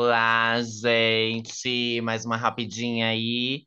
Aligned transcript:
Olá, 0.00 0.60
gente. 0.62 2.02
Mais 2.02 2.26
uma 2.26 2.36
rapidinha 2.36 3.08
aí. 3.08 3.62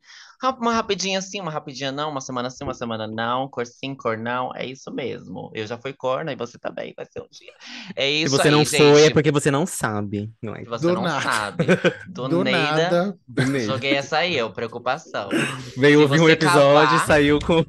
Uma 0.60 0.72
rapidinha 0.72 1.20
sim, 1.20 1.40
uma 1.40 1.50
rapidinha 1.50 1.90
não, 1.90 2.08
uma 2.08 2.20
semana 2.20 2.48
sim, 2.48 2.62
uma 2.62 2.72
semana 2.72 3.08
não, 3.08 3.48
cor 3.48 3.66
sim, 3.66 3.96
cor 3.96 4.16
não. 4.16 4.54
É 4.54 4.64
isso 4.64 4.92
mesmo. 4.92 5.50
Eu 5.52 5.66
já 5.66 5.76
fui 5.76 5.92
corna 5.92 6.32
e 6.32 6.36
você 6.36 6.56
também 6.56 6.94
vai 6.96 7.04
ser 7.04 7.20
um 7.20 7.26
dia. 7.32 7.52
É 7.96 8.06
Se 8.06 8.22
isso 8.22 8.36
você 8.36 8.48
não 8.48 8.60
aí, 8.60 8.64
foi, 8.66 8.78
é 9.00 9.04
gente. 9.06 9.12
porque 9.12 9.32
você 9.32 9.50
não 9.50 9.66
sabe, 9.66 10.30
não 10.40 10.54
é? 10.54 10.60
Se 10.62 10.68
você 10.68 10.86
Do 10.86 10.92
não 10.94 11.02
nada. 11.02 11.20
sabe. 11.20 11.66
Do 12.08 12.28
Do 12.28 12.44
Neida, 12.44 13.18
nada. 13.28 13.58
joguei 13.66 13.94
essa 13.96 14.18
aí, 14.18 14.36
eu, 14.36 14.52
preocupação. 14.52 15.30
Veio 15.76 15.98
Se 15.98 16.02
ouvir 16.04 16.20
um 16.20 16.28
episódio 16.28 16.94
e 16.94 17.00
cavar- 17.00 17.06
saiu 17.08 17.38
com. 17.40 17.64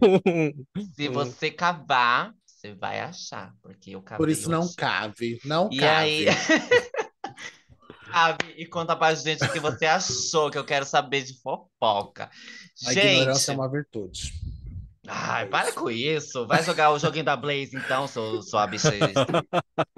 Se 0.96 1.08
você 1.08 1.50
cavar, 1.50 2.32
você 2.46 2.76
vai 2.76 3.00
achar, 3.00 3.54
porque 3.64 3.90
eu 3.96 4.04
cavei 4.04 4.18
Por 4.18 4.30
isso 4.30 4.52
não 4.52 4.62
hoje. 4.62 4.76
cave. 4.78 5.40
Não 5.44 5.68
E 5.72 5.78
cave. 5.78 5.90
aí, 5.90 6.26
Ave, 8.12 8.38
e 8.58 8.66
conta 8.66 8.96
pra 8.96 9.14
gente 9.14 9.44
o 9.44 9.52
que 9.52 9.60
você 9.60 9.86
achou, 9.86 10.50
que 10.52 10.58
eu 10.58 10.66
quero 10.66 10.86
saber 10.86 11.24
de 11.24 11.40
fofoca. 11.42 12.30
A 12.86 12.94
ignorância 12.94 13.52
é 13.52 13.56
uma 13.56 13.70
virtude. 13.70 14.34
ai, 15.08 15.48
para 15.48 15.72
com 15.74 15.90
isso. 15.90 16.46
Vai 16.48 16.64
jogar 16.64 16.92
o 16.92 17.00
joguinho 17.00 17.26
da 17.26 17.36
Blaze, 17.36 17.76
então, 17.76 18.08
seu, 18.08 18.42
sua 18.42 18.68
bicha. 18.68 18.90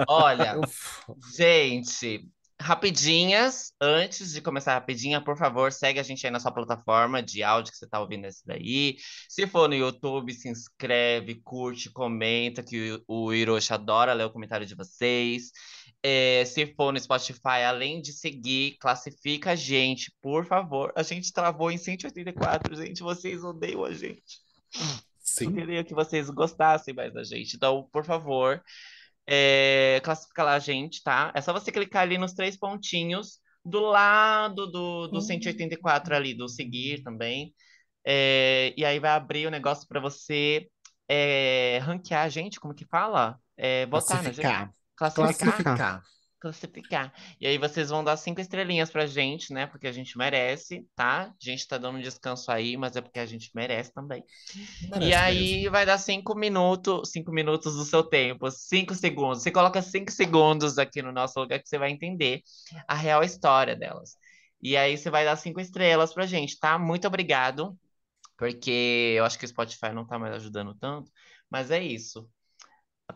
Olha, 0.08 0.56
gente, 1.36 2.30
rapidinhas, 2.64 3.74
antes 3.80 4.32
de 4.32 4.42
começar 4.42 4.74
rapidinha, 4.74 5.22
por 5.22 5.38
favor, 5.38 5.72
segue 5.72 6.00
a 6.00 6.04
gente 6.04 6.26
aí 6.26 6.32
na 6.32 6.40
sua 6.40 6.52
plataforma 6.52 7.22
de 7.22 7.44
áudio 7.44 7.72
que 7.72 7.78
você 7.78 7.88
tá 7.88 8.00
ouvindo 8.00 8.26
esse 8.26 8.46
daí. 8.46 8.96
Se 9.28 9.46
for 9.46 9.68
no 9.68 9.76
YouTube, 9.76 10.34
se 10.34 10.48
inscreve, 10.48 11.36
curte, 11.44 11.92
comenta, 11.92 12.64
que 12.64 13.04
o, 13.08 13.26
o 13.26 13.34
Hiroshi 13.34 13.74
adora 13.74 14.14
ler 14.14 14.26
o 14.26 14.32
comentário 14.32 14.66
de 14.66 14.76
vocês. 14.76 15.52
É, 16.06 16.44
se 16.44 16.66
for 16.76 16.92
no 16.92 17.00
Spotify, 17.00 17.64
além 17.66 18.02
de 18.02 18.12
seguir, 18.12 18.76
classifica 18.78 19.52
a 19.52 19.56
gente, 19.56 20.14
por 20.22 20.46
favor. 20.46 20.92
A 20.98 21.02
gente 21.02 21.32
travou 21.32 21.72
em 21.72 21.78
184, 21.78 22.76
gente. 22.76 23.02
Vocês 23.02 23.42
odeiam 23.42 23.86
a 23.86 23.94
gente. 23.94 24.42
Eu 24.76 24.86
Sim. 25.20 25.54
queria 25.54 25.84
que 25.84 25.94
vocês 25.94 26.30
gostassem 26.30 26.94
mais 26.94 27.14
da 27.14 27.24
gente. 27.24 27.56
Então, 27.56 27.88
por 27.90 28.04
favor, 28.04 28.62
é, 29.26 30.02
classifica 30.04 30.44
lá 30.44 30.56
a 30.56 30.60
gente, 30.60 31.02
tá? 31.02 31.32
É 31.34 31.40
só 31.40 31.54
você 31.54 31.72
clicar 31.72 32.02
ali 32.02 32.18
nos 32.18 32.34
três 32.34 32.58
pontinhos 32.58 33.40
do 33.64 33.80
lado 33.80 34.68
do, 34.68 35.08
do 35.08 35.20
Hum. 35.20 35.22
184 35.22 36.16
ali, 36.16 36.34
do 36.34 36.50
seguir 36.50 37.02
também. 37.02 37.54
É, 38.06 38.74
e 38.76 38.84
aí 38.84 39.00
vai 39.00 39.12
abrir 39.12 39.48
o 39.48 39.52
negócio 39.52 39.88
para 39.88 40.02
você 40.02 40.68
é, 41.08 41.80
ranquear 41.82 42.26
a 42.26 42.30
gente, 42.30 42.60
como 42.60 42.74
que 42.74 42.86
fala? 42.86 43.40
É, 43.56 43.86
votar 43.86 44.22
na 44.22 44.32
gente. 44.32 44.83
Classificar. 45.12 46.04
Classificar. 46.40 47.14
E 47.40 47.48
aí 47.48 47.58
vocês 47.58 47.90
vão 47.90 48.04
dar 48.04 48.18
cinco 48.18 48.42
estrelinhas 48.42 48.92
pra 48.92 49.06
gente, 49.06 49.54
né? 49.54 49.66
Porque 49.66 49.88
a 49.88 49.94
gente 49.94 50.18
merece, 50.18 50.86
tá? 50.94 51.28
A 51.28 51.36
gente 51.40 51.66
tá 51.68 51.78
dando 51.78 51.98
um 52.00 52.02
descanso 52.02 52.52
aí, 52.52 52.76
mas 52.76 52.96
é 52.98 53.02
porque 53.02 53.20
a 53.20 53.26
gente 53.26 53.50
merece 53.56 53.94
também. 53.94 54.24
Merece 54.88 55.02
E 55.02 55.14
aí 55.14 55.68
mesmo. 55.68 55.70
vai 55.70 55.86
dar 55.86 55.98
cinco 55.98 56.36
minutos, 56.36 57.12
cinco 57.12 57.32
minutos 57.32 57.76
do 57.76 57.86
seu 57.86 58.04
tempo, 58.04 58.50
cinco 58.52 58.94
segundos. 58.96 59.44
Você 59.44 59.52
coloca 59.52 59.82
cinco 59.82 60.12
segundos 60.12 60.78
aqui 60.78 61.02
no 61.02 61.12
nosso 61.12 61.40
lugar 61.40 61.60
que 61.62 61.70
você 61.70 61.78
vai 61.78 61.92
entender 61.92 62.42
a 62.88 62.96
real 62.96 63.24
história 63.24 63.76
delas. 63.76 64.18
E 64.62 64.78
aí 64.78 64.98
você 64.98 65.10
vai 65.10 65.26
dar 65.26 65.36
cinco 65.38 65.60
estrelas 65.62 66.14
pra 66.14 66.26
gente, 66.26 66.60
tá? 66.60 66.78
Muito 66.80 67.08
obrigado, 67.08 67.78
porque 68.38 69.16
eu 69.18 69.26
acho 69.26 69.40
que 69.40 69.46
o 69.46 69.48
Spotify 69.50 69.92
não 69.94 70.06
tá 70.08 70.20
mais 70.20 70.34
ajudando 70.36 70.76
tanto, 70.76 71.12
mas 71.50 71.72
é 71.72 71.82
isso. 71.84 72.30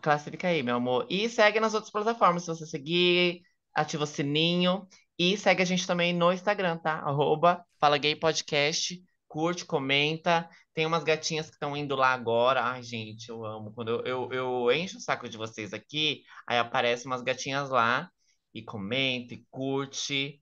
Classifica 0.02 0.48
aí, 0.48 0.62
meu 0.62 0.76
amor. 0.76 1.06
E 1.08 1.28
segue 1.28 1.60
nas 1.60 1.74
outras 1.74 1.92
plataformas. 1.92 2.42
Se 2.42 2.48
você 2.48 2.66
seguir, 2.66 3.42
ativa 3.74 4.04
o 4.04 4.06
sininho. 4.06 4.86
E 5.18 5.36
segue 5.36 5.62
a 5.62 5.64
gente 5.64 5.86
também 5.86 6.12
no 6.12 6.32
Instagram, 6.32 6.78
tá? 6.78 6.94
Arroba 7.00 7.64
Fala 7.80 7.98
Gay 7.98 8.14
Podcast. 8.14 9.02
Curte, 9.26 9.64
comenta. 9.64 10.48
Tem 10.74 10.86
umas 10.86 11.02
gatinhas 11.02 11.46
que 11.46 11.54
estão 11.54 11.76
indo 11.76 11.96
lá 11.96 12.12
agora. 12.12 12.62
Ai, 12.62 12.82
gente, 12.82 13.28
eu 13.28 13.44
amo. 13.44 13.72
Quando 13.72 13.90
eu, 14.06 14.30
eu, 14.30 14.32
eu 14.32 14.72
encho 14.72 14.98
o 14.98 15.00
saco 15.00 15.28
de 15.28 15.36
vocês 15.36 15.72
aqui, 15.72 16.22
aí 16.48 16.58
aparecem 16.58 17.06
umas 17.06 17.22
gatinhas 17.22 17.68
lá. 17.68 18.08
E 18.54 18.62
comenta, 18.62 19.34
e 19.34 19.44
curte. 19.50 20.40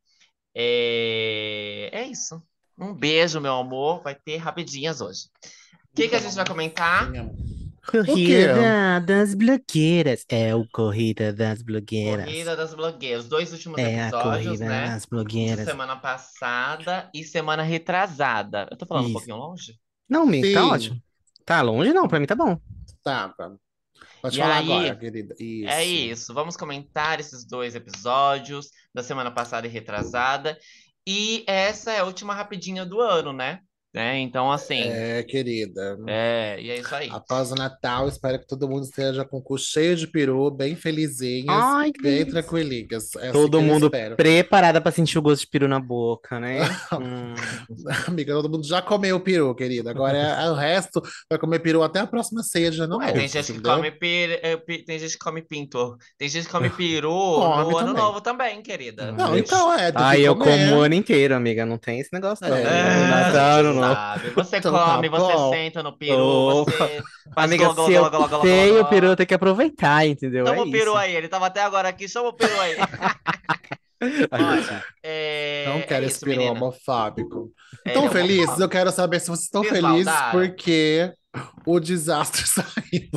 É, 0.54 1.90
é 1.92 2.06
isso. 2.06 2.42
Um 2.78 2.94
beijo, 2.94 3.40
meu 3.40 3.54
amor. 3.54 4.02
Vai 4.02 4.14
ter 4.14 4.36
rapidinhas 4.36 5.00
hoje. 5.00 5.28
O 5.92 5.96
que, 5.96 6.08
que 6.08 6.16
a 6.16 6.20
gente 6.20 6.34
vai 6.34 6.46
comentar? 6.46 7.10
Sim, 7.10 7.18
amor. 7.18 7.45
Corrida 7.90 9.00
das 9.00 9.34
blogueiras. 9.34 10.24
É 10.28 10.54
o 10.54 10.66
Corrida 10.68 11.32
das 11.32 11.62
blogueiras. 11.62 12.24
Corrida 12.26 12.56
das 12.56 12.74
blogueiras. 12.74 13.28
Dois 13.28 13.52
últimos 13.52 13.78
É 13.78 14.02
a 14.02 14.08
episódios, 14.08 14.46
Corrida 14.46 14.64
né? 14.64 14.86
das 14.88 15.02
De 15.02 15.08
blogueiras. 15.10 15.64
semana 15.64 15.96
passada 15.96 17.08
e 17.14 17.24
semana 17.24 17.62
retrasada. 17.62 18.68
Eu 18.70 18.76
tô 18.76 18.86
falando 18.86 19.04
um 19.04 19.08
Isso. 19.08 19.12
pouquinho 19.14 19.36
longe? 19.36 19.78
Não, 20.08 20.22
amigo, 20.22 20.52
tá 20.52 20.66
ótimo. 20.66 21.02
Tá 21.44 21.62
longe, 21.62 21.92
não, 21.92 22.08
pra 22.08 22.18
mim 22.18 22.26
tá 22.26 22.34
bom. 22.34 22.58
Tá, 23.02 23.28
tá. 23.30 23.52
Pode 24.20 24.36
E 24.36 24.40
falar 24.40 24.56
aí, 24.56 24.72
agora, 24.72 24.96
querida. 24.96 25.34
É 25.38 25.84
isso. 25.84 26.34
Vamos 26.34 26.56
comentar 26.56 27.20
esses 27.20 27.44
dois 27.44 27.74
episódios 27.74 28.70
da 28.92 29.02
semana 29.02 29.30
passada 29.30 29.66
e 29.66 29.70
retrasada. 29.70 30.58
E 31.06 31.44
essa 31.46 31.92
é 31.92 32.00
a 32.00 32.04
última 32.04 32.34
rapidinha 32.34 32.84
do 32.84 33.00
ano, 33.00 33.32
né? 33.32 33.60
Né? 33.96 34.18
Então, 34.18 34.52
assim, 34.52 34.82
É, 34.90 35.22
querida. 35.22 35.96
é, 36.06 36.58
e 36.60 36.70
é 36.70 36.76
isso 36.80 36.94
aí. 36.94 37.08
Após 37.10 37.50
o 37.50 37.54
Natal, 37.54 38.06
espero 38.06 38.38
que 38.38 38.46
todo 38.46 38.68
mundo 38.68 38.84
esteja 38.84 39.24
com 39.24 39.38
o 39.38 39.42
cu 39.42 39.56
cheio 39.56 39.96
de 39.96 40.06
peru, 40.06 40.50
bem 40.50 40.76
felizinhos, 40.76 41.48
Ai, 41.48 41.90
que 41.92 42.02
bem 42.02 42.12
delícia. 42.18 42.32
tranquilinhas. 42.42 43.16
É 43.16 43.28
assim 43.28 43.32
Todo 43.32 43.56
eu 43.56 43.62
mundo 43.62 43.90
preparada 44.14 44.82
pra 44.82 44.92
sentir 44.92 45.18
o 45.18 45.22
gosto 45.22 45.40
de 45.40 45.46
peru 45.48 45.66
na 45.66 45.80
boca, 45.80 46.38
né? 46.38 46.58
Hum. 46.92 47.34
Amiga, 48.06 48.34
todo 48.34 48.50
mundo 48.50 48.66
já 48.66 48.82
comeu 48.82 49.18
peru, 49.20 49.54
querida. 49.54 49.90
Agora 49.90 50.16
é- 50.18 50.50
o 50.50 50.54
resto 50.54 51.00
vai 51.30 51.38
comer 51.38 51.60
peru 51.60 51.82
até 51.82 52.00
a 52.00 52.06
próxima 52.06 52.42
ceia 52.42 52.70
de 52.70 52.80
ano 52.82 52.98
Ué, 52.98 53.06
novo, 53.06 53.18
tem 53.18 53.28
gente 53.28 53.52
que 53.52 53.60
come 53.62 53.90
pir, 53.90 54.38
eh, 54.42 54.56
tem 54.86 54.98
gente 54.98 55.12
que 55.12 55.18
come 55.24 55.40
pinto. 55.42 55.96
Tem 56.18 56.28
gente 56.28 56.44
que 56.46 56.52
come 56.52 56.68
peru 56.76 57.10
Come 57.10 57.62
no 57.70 57.76
ano 57.78 57.88
também. 57.88 58.02
novo 58.02 58.20
também, 58.20 58.62
querida. 58.62 59.12
Não, 59.12 59.32
Ai, 59.32 59.38
então 59.38 59.72
é, 59.72 59.90
Ai, 59.94 60.16
que 60.18 60.22
eu 60.24 60.36
como 60.36 60.76
o 60.76 60.80
ano 60.82 60.94
inteiro, 60.94 61.34
amiga. 61.34 61.64
Não 61.64 61.78
tem 61.78 62.00
esse 62.00 62.10
negócio, 62.12 62.46
não. 62.46 62.56
É, 62.56 62.62
É, 62.62 63.08
Natal, 63.08 63.62
não. 63.62 63.85
Sabe. 63.94 64.30
Você 64.30 64.56
Então 64.58 64.72
tá 64.72 64.94
come, 64.94 65.08
você 65.08 65.32
bom. 65.32 65.50
senta 65.52 65.82
no 65.82 65.96
peru, 65.96 66.18
Opa. 66.22 66.70
você 66.72 67.02
faz 67.34 67.50
Amiga, 67.50 67.64
se 67.64 67.92
eu 67.92 68.10
glo. 68.10 68.80
o 68.80 68.84
peru, 68.86 69.06
eu 69.08 69.16
tenho 69.16 69.26
que 69.26 69.34
aproveitar, 69.34 70.06
entendeu? 70.06 70.46
Chama 70.46 70.58
É 70.58 70.62
o 70.62 70.70
peru 70.70 70.96
aí, 70.96 71.14
ele 71.16 71.28
tava 71.28 71.46
até 71.46 71.62
agora 71.62 71.88
aqui, 71.88 72.08
chama 72.08 72.28
o 72.28 72.32
peru 72.32 72.58
aí. 72.60 72.76
Olha, 74.30 74.60
gente. 74.62 74.84
é, 75.02 75.64
Não 75.68 75.76
é 75.76 75.82
quero 75.82 76.04
esse 76.04 76.16
isso, 76.16 76.24
peru 76.24 76.36
menina. 76.42 76.52
homofóbico. 76.56 77.50
É, 77.84 77.92
Tão 77.92 78.02
ele 78.04 78.08
é 78.08 78.12
felizes? 78.12 78.60
Eu 78.60 78.68
quero 78.68 78.90
saber 78.92 79.20
se 79.20 79.28
vocês 79.28 79.44
estão 79.44 79.64
felizes 79.64 80.12
porque 80.30 81.12
o 81.66 81.80
desastre 81.80 82.42
saiu. 82.46 83.08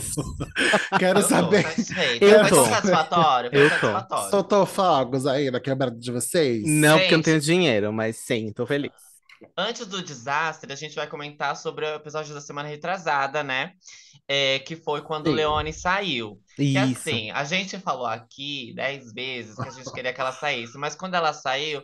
Quero 0.98 1.20
Eu 1.20 1.24
tô 1.24 1.30
saber. 1.30 1.64
satisfeita. 1.64 2.26
Eu 2.26 2.40
Foi 2.46 2.50
tô. 2.50 2.66
satisfatório, 2.66 3.50
Eu 3.54 3.70
tô. 3.70 3.76
satisfatório. 3.76 4.30
Soltou 4.30 4.66
fogos 4.66 5.28
aí 5.28 5.52
na 5.52 5.60
quebrada 5.60 5.98
de 5.98 6.12
vocês? 6.12 6.64
Não, 6.66 6.98
porque 6.98 7.14
eu 7.14 7.18
não 7.18 7.24
Gente. 7.24 7.26
tenho 7.26 7.40
dinheiro, 7.42 7.92
mas 7.94 8.16
sim, 8.18 8.52
tô 8.54 8.66
feliz. 8.66 8.92
Antes 9.58 9.86
do 9.86 10.02
desastre, 10.02 10.72
a 10.72 10.76
gente 10.76 10.96
vai 10.96 11.08
comentar 11.08 11.56
sobre 11.56 11.86
o 11.86 11.96
episódio 11.96 12.34
da 12.34 12.42
semana 12.42 12.68
retrasada, 12.68 13.44
né? 13.44 13.74
É, 14.28 14.60
que 14.60 14.76
foi 14.76 15.02
quando 15.02 15.28
o 15.28 15.30
Sim. 15.32 15.36
Leone 15.36 15.74
saiu. 15.74 16.40
Que 16.56 16.64
Isso. 16.64 16.80
assim, 16.80 17.32
a 17.32 17.44
gente 17.44 17.80
falou 17.80 18.06
aqui 18.06 18.74
dez 18.76 19.12
vezes 19.12 19.56
que 19.56 19.68
a 19.68 19.72
gente 19.72 19.92
queria 19.92 20.14
que 20.14 20.22
ela 20.22 20.32
saísse, 20.32 20.78
mas 20.78 20.96
quando 20.96 21.16
ela 21.16 21.34
saiu, 21.34 21.82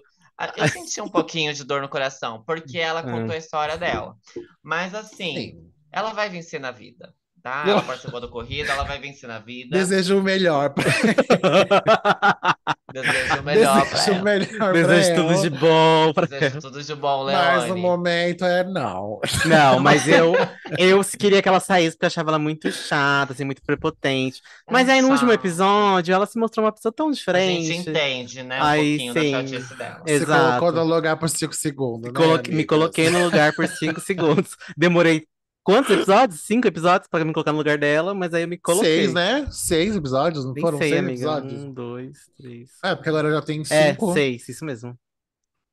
eu 0.58 0.68
senti 0.68 1.02
um 1.02 1.10
pouquinho 1.10 1.54
de 1.54 1.64
dor 1.64 1.82
no 1.82 1.90
coração, 1.90 2.44
porque 2.46 2.78
ela 2.78 3.02
contou 3.02 3.32
a 3.32 3.38
história 3.38 3.78
dela. 3.78 4.16
Mas 4.62 4.94
assim, 4.94 5.36
Sim. 5.36 5.72
ela 5.92 6.14
vai 6.14 6.30
vencer 6.30 6.60
na 6.60 6.72
vida, 6.72 7.16
tá? 7.42 7.64
Ela 7.66 7.82
participou 7.82 8.22
da 8.22 8.28
corrida, 8.28 8.72
ela 8.72 8.84
vai 8.84 9.00
vencer 9.00 9.28
na 9.28 9.40
vida. 9.40 9.78
Desejo 9.78 10.20
o 10.20 10.24
melhor 10.24 10.74
Desejo 13.02 13.40
o 13.40 13.44
melhor 13.44 13.88
pra 13.90 13.98
Desejo 14.00 14.12
o 14.12 14.14
ela. 14.16 14.24
melhor 14.24 14.58
pra 14.58 14.72
Desejo 14.72 15.16
tudo 15.16 15.34
ela. 15.34 15.42
de 15.42 15.50
bom 15.50 16.14
pra 16.14 16.26
Desejo 16.28 16.60
tudo 16.62 16.84
de 16.84 16.96
bom, 16.96 17.26
Mas 17.26 17.56
no 17.62 17.64
Leone. 17.68 17.82
momento 17.82 18.46
é 18.46 18.64
não. 18.64 19.20
Não, 19.46 19.80
mas 19.80 20.08
eu, 20.10 20.34
eu 20.78 21.02
queria 21.18 21.42
que 21.42 21.48
ela 21.50 21.60
saísse 21.60 21.92
porque 21.96 22.06
eu 22.06 22.08
achava 22.08 22.30
ela 22.32 22.40
muito 22.40 22.72
chata, 22.72 23.34
assim, 23.34 23.44
muito 23.44 23.62
prepotente. 23.64 24.42
Mas 24.70 24.88
É 24.90 24.94
aí 24.94 25.02
no 25.02 25.10
último 25.10 25.32
episódio 25.32 26.14
ela 26.14 26.26
se 26.26 26.38
mostrou 26.40 26.66
uma 26.66 26.72
pessoa 26.72 26.92
tão 26.92 27.08
A 27.08 27.12
gente 27.12 27.18
diferente. 27.20 27.90
entende, 27.90 28.44
né? 28.44 28.60
Um 28.62 28.64
Aí, 28.66 28.90
pouquinho 28.98 29.14
da 29.14 29.22
sim. 29.22 29.32
chatice 29.32 29.76
dela. 29.76 30.02
Se 30.08 30.14
Exato. 30.14 30.60
colocou 30.60 30.72
no 30.86 30.96
lugar 30.96 31.18
por 31.18 31.30
5 31.30 31.54
segundos, 31.54 32.12
né, 32.12 32.20
Coloque- 32.20 32.52
me 32.52 32.64
coloquei 32.66 33.10
no 33.10 33.24
lugar 33.26 33.54
por 33.54 33.68
cinco 33.68 34.00
segundos. 34.00 34.56
Demorei 34.78 35.26
quantos 35.66 35.92
episódios? 35.92 36.42
Cinco 36.42 36.68
episódios 36.70 37.10
pra 37.10 37.26
me 37.26 37.34
colocar 37.34 37.54
no 37.54 37.60
lugar 37.60 37.80
dela, 37.80 38.16
mas 38.16 38.34
aí 38.34 38.44
eu 38.44 38.50
me 38.50 38.60
coloquei. 38.60 38.88
Seis, 38.88 39.14
né? 39.14 39.48
Seis 39.52 39.96
episódios, 39.96 40.46
não 40.46 40.56
Nem 40.56 40.58
foram 40.58 40.82
sei, 40.82 40.98
seis 40.98 41.00
amiga. 41.00 41.08
episódios? 41.08 41.68
Um, 41.68 41.74
dois, 41.74 42.32
três. 42.38 42.72
É, 42.84 42.96
porque 42.96 43.10
agora 43.10 43.32
já 43.32 43.42
tem 43.42 43.64
É, 43.70 43.96
cinco. 43.96 44.08
seis, 44.14 44.48
isso 44.50 44.64
mesmo. 44.66 44.98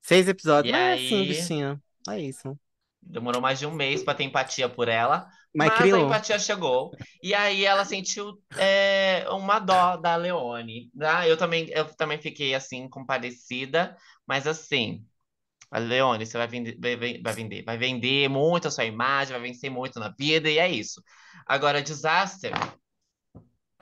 Seis 0.02 0.28
episódios, 0.28 0.72
E 0.72 0.72
é 0.74 0.94
assim, 0.94 1.24
aí? 1.24 1.24
bichinha. 1.24 1.82
É 2.08 2.20
isso. 2.20 2.58
Demorou 3.00 3.40
mais 3.42 3.58
de 3.58 3.66
um 3.66 3.72
mês 3.74 4.02
pra 4.02 4.14
ter 4.14 4.24
empatia 4.24 4.68
por 4.68 4.88
ela. 4.88 5.28
Mas 5.54 5.74
Mas 5.74 5.92
a 5.92 5.98
criou. 5.98 6.00
empatia 6.00 6.38
chegou. 6.38 6.96
E 7.22 7.34
aí 7.34 7.64
ela 7.64 7.84
sentiu 7.84 8.40
é, 8.56 9.26
uma 9.30 9.58
dó 9.58 9.96
da 9.96 10.16
Leone. 10.16 10.90
Né? 10.94 11.30
Eu 11.30 11.36
também, 11.36 11.68
eu 11.70 11.84
também 11.96 12.18
fiquei 12.20 12.54
assim, 12.54 12.88
compadecida. 12.88 13.96
Mas 14.26 14.46
assim, 14.46 15.04
Leone, 15.78 16.26
você 16.26 16.36
vai 16.38 16.46
vender, 16.48 16.78
vai, 17.22 17.34
vender, 17.34 17.64
vai 17.64 17.78
vender 17.78 18.28
muito 18.28 18.68
a 18.68 18.70
sua 18.70 18.84
imagem, 18.84 19.32
vai 19.38 19.48
vencer 19.48 19.70
muito 19.70 19.98
na 19.98 20.08
vida, 20.18 20.50
e 20.50 20.58
é 20.58 20.68
isso. 20.68 21.02
Agora, 21.46 21.82
Disaster, 21.82 22.52
Eu 22.52 22.81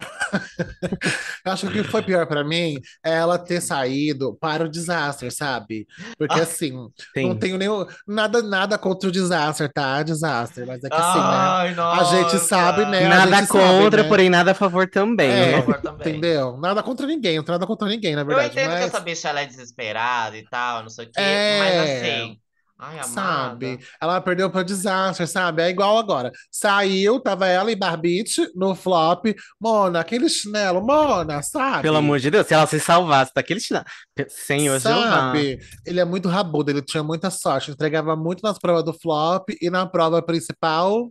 acho 1.44 1.67
que 1.70 1.81
o 1.81 1.82
que 1.82 1.88
foi 1.91 2.02
pior 2.02 2.26
pra 2.26 2.44
mim 2.44 2.79
é 3.05 3.12
ela 3.17 3.38
ter 3.38 3.61
saído 3.61 4.35
para 4.41 4.64
o 4.64 4.69
desastre, 4.69 5.31
sabe? 5.31 5.87
Porque 6.19 6.38
Ah, 6.38 6.43
assim, 6.43 6.73
não 6.73 6.91
Sim. 7.14 7.38
tenho 7.38 7.58
nenhum 7.58 7.87
nada 8.06 8.43
nada 8.43 8.79
contra 8.79 9.08
o 9.08 9.12
desastre, 9.12 9.69
tá? 9.73 10.02
Desastre, 10.02 10.64
mas 10.67 10.82
é 10.85 10.88
que 10.88 10.94
assim, 10.97 11.19
né? 11.19 11.25
Ai, 11.25 11.75
A 11.79 12.05
gente 12.05 12.38
sabe, 12.38 12.79
nossa. 12.85 12.91
né? 12.91 13.08
Nada 13.08 13.37
gente 13.37 13.49
sabe, 13.49 13.79
contra, 13.82 14.02
né? 14.02 14.08
porém 14.08 14.31
nada 14.31 14.50
a 14.52 14.55
favor 14.55 14.88
também. 14.88 15.31
É, 15.31 15.47
né? 15.52 15.62
Favor, 15.62 15.81
também. 15.81 16.08
Entendeu? 16.08 16.56
Nada 16.58 16.82
contra 16.82 17.06
ninguém, 17.06 17.37
não 17.37 17.44
nada 17.47 17.67
contra 17.67 17.88
ninguém, 17.88 18.14
na 18.14 18.23
Eu 18.23 18.26
verdade, 18.26 18.52
entendo 18.52 18.64
que 18.69 18.75
mas 18.75 18.85
essa 18.87 19.00
bicha 19.00 19.29
ela 19.29 19.41
é 19.41 19.47
desesperada 19.47 20.37
e 20.37 20.44
tal, 20.49 20.82
não 20.82 20.88
sei 20.91 21.06
o 21.06 21.08
quê, 21.08 21.20
É. 21.20 21.58
mas 21.58 21.91
assim, 21.91 22.38
ai, 22.81 22.99
amada. 22.99 23.09
sabe? 23.09 23.81
Ela 24.00 24.21
perdeu 24.21 24.50
para 24.50 24.62
desastre, 24.62 25.27
sabe? 25.27 25.62
É 25.62 25.69
igual 25.69 25.99
agora. 25.99 26.32
Saiu, 26.50 27.21
tava 27.21 27.47
ela 27.47 27.71
e 27.71 27.77
Barbite 27.77 28.50
no 28.55 28.75
flop. 28.75 29.27
Mona, 29.61 30.00
aquele 30.00 30.29
chinelo, 30.29 30.81
Mona, 30.81 31.43
sabe? 31.43 31.82
Pelo 31.82 31.99
amor 31.99 32.19
de 32.19 32.31
Deus, 32.31 32.47
se 32.47 32.55
ela 32.55 32.67
se 32.67 32.81
salvasse 32.81 33.32
daquele 33.35 33.61
chinelo. 33.61 33.85
Senhor 34.29 34.79
Jeová. 34.81 35.11
Sabe? 35.11 35.61
Ele 35.87 36.00
é 36.00 36.05
muito 36.05 36.29
rabudo, 36.29 36.71
ele 36.71 36.82
tinha 36.82 37.03
muita 37.03 37.31
sorte, 37.31 37.71
entregava 37.71 38.17
muito 38.17 38.43
nas 38.43 38.59
provas 38.59 38.85
do 38.85 38.93
flop 38.93 39.50
e 39.61 39.71
na 39.71 39.87
prova 39.87 40.23
principal 40.23 41.11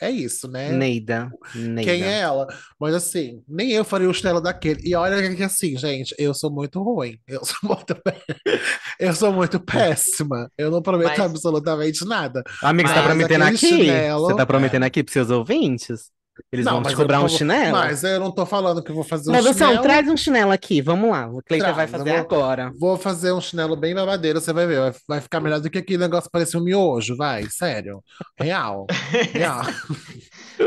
é 0.00 0.10
isso, 0.10 0.48
né? 0.48 0.70
Neida. 0.72 1.30
Neida. 1.54 1.82
Quem 1.82 2.02
é 2.02 2.20
ela? 2.20 2.46
Mas 2.78 2.94
assim, 2.94 3.42
nem 3.48 3.70
eu 3.72 3.84
faria 3.84 4.08
o 4.08 4.14
chinelo 4.14 4.40
daquele. 4.40 4.80
E 4.88 4.94
olha 4.94 5.34
que 5.34 5.42
assim, 5.42 5.76
gente, 5.76 6.14
eu 6.18 6.32
sou 6.34 6.50
muito 6.50 6.82
ruim. 6.82 7.18
Eu 7.26 7.44
sou 7.44 7.56
muito, 7.64 7.96
eu 8.98 9.12
sou 9.14 9.32
muito 9.32 9.58
péssima. 9.60 10.50
Eu 10.56 10.70
não 10.70 10.82
prometo 10.82 11.08
Mas- 11.08 11.20
absolutamente 11.20 12.04
nada. 12.04 12.42
Amigo, 12.62 12.88
você 12.88 12.94
tá 12.94 13.00
Mas 13.02 13.08
prometendo 13.08 13.42
aqui? 13.42 13.56
chinelo- 13.58 14.26
Você 14.26 14.36
tá 14.36 14.46
prometendo 14.46 14.82
aqui 14.84 15.02
pros 15.02 15.12
seus 15.12 15.30
ouvintes? 15.30 16.10
Eles 16.52 16.64
Não, 16.64 16.72
vão 16.74 16.82
mas 16.82 16.92
te 16.92 16.96
cobrar 16.96 17.20
um 17.22 17.28
chinelo? 17.28 17.72
Mas 17.76 18.04
eu 18.04 18.20
não 18.20 18.30
tô 18.32 18.46
falando 18.46 18.82
que 18.82 18.90
eu 18.90 18.94
vou 18.94 19.04
fazer 19.04 19.30
um 19.30 19.34
Produção, 19.34 19.68
chinelo. 19.68 19.82
traz 19.82 20.08
um 20.08 20.16
chinelo 20.16 20.52
aqui, 20.52 20.80
vamos 20.80 21.10
lá. 21.10 21.28
O 21.28 21.42
Cleiton 21.42 21.72
vai 21.74 21.86
fazer 21.86 22.10
vou- 22.10 22.18
agora. 22.20 22.72
Vou 22.78 22.96
fazer 22.96 23.32
um 23.32 23.40
chinelo 23.40 23.76
bem 23.76 23.94
babadeiro, 23.94 24.40
você 24.40 24.52
vai 24.52 24.66
ver. 24.66 24.80
Vai, 24.80 24.92
vai 25.08 25.20
ficar 25.20 25.40
melhor 25.40 25.60
do 25.60 25.68
que 25.70 25.78
aquele 25.78 25.98
negócio 25.98 26.30
parecer 26.30 26.56
um 26.56 26.62
miojo, 26.64 27.16
vai. 27.16 27.48
Sério. 27.50 28.02
Real. 28.38 28.86
Real. 29.32 29.62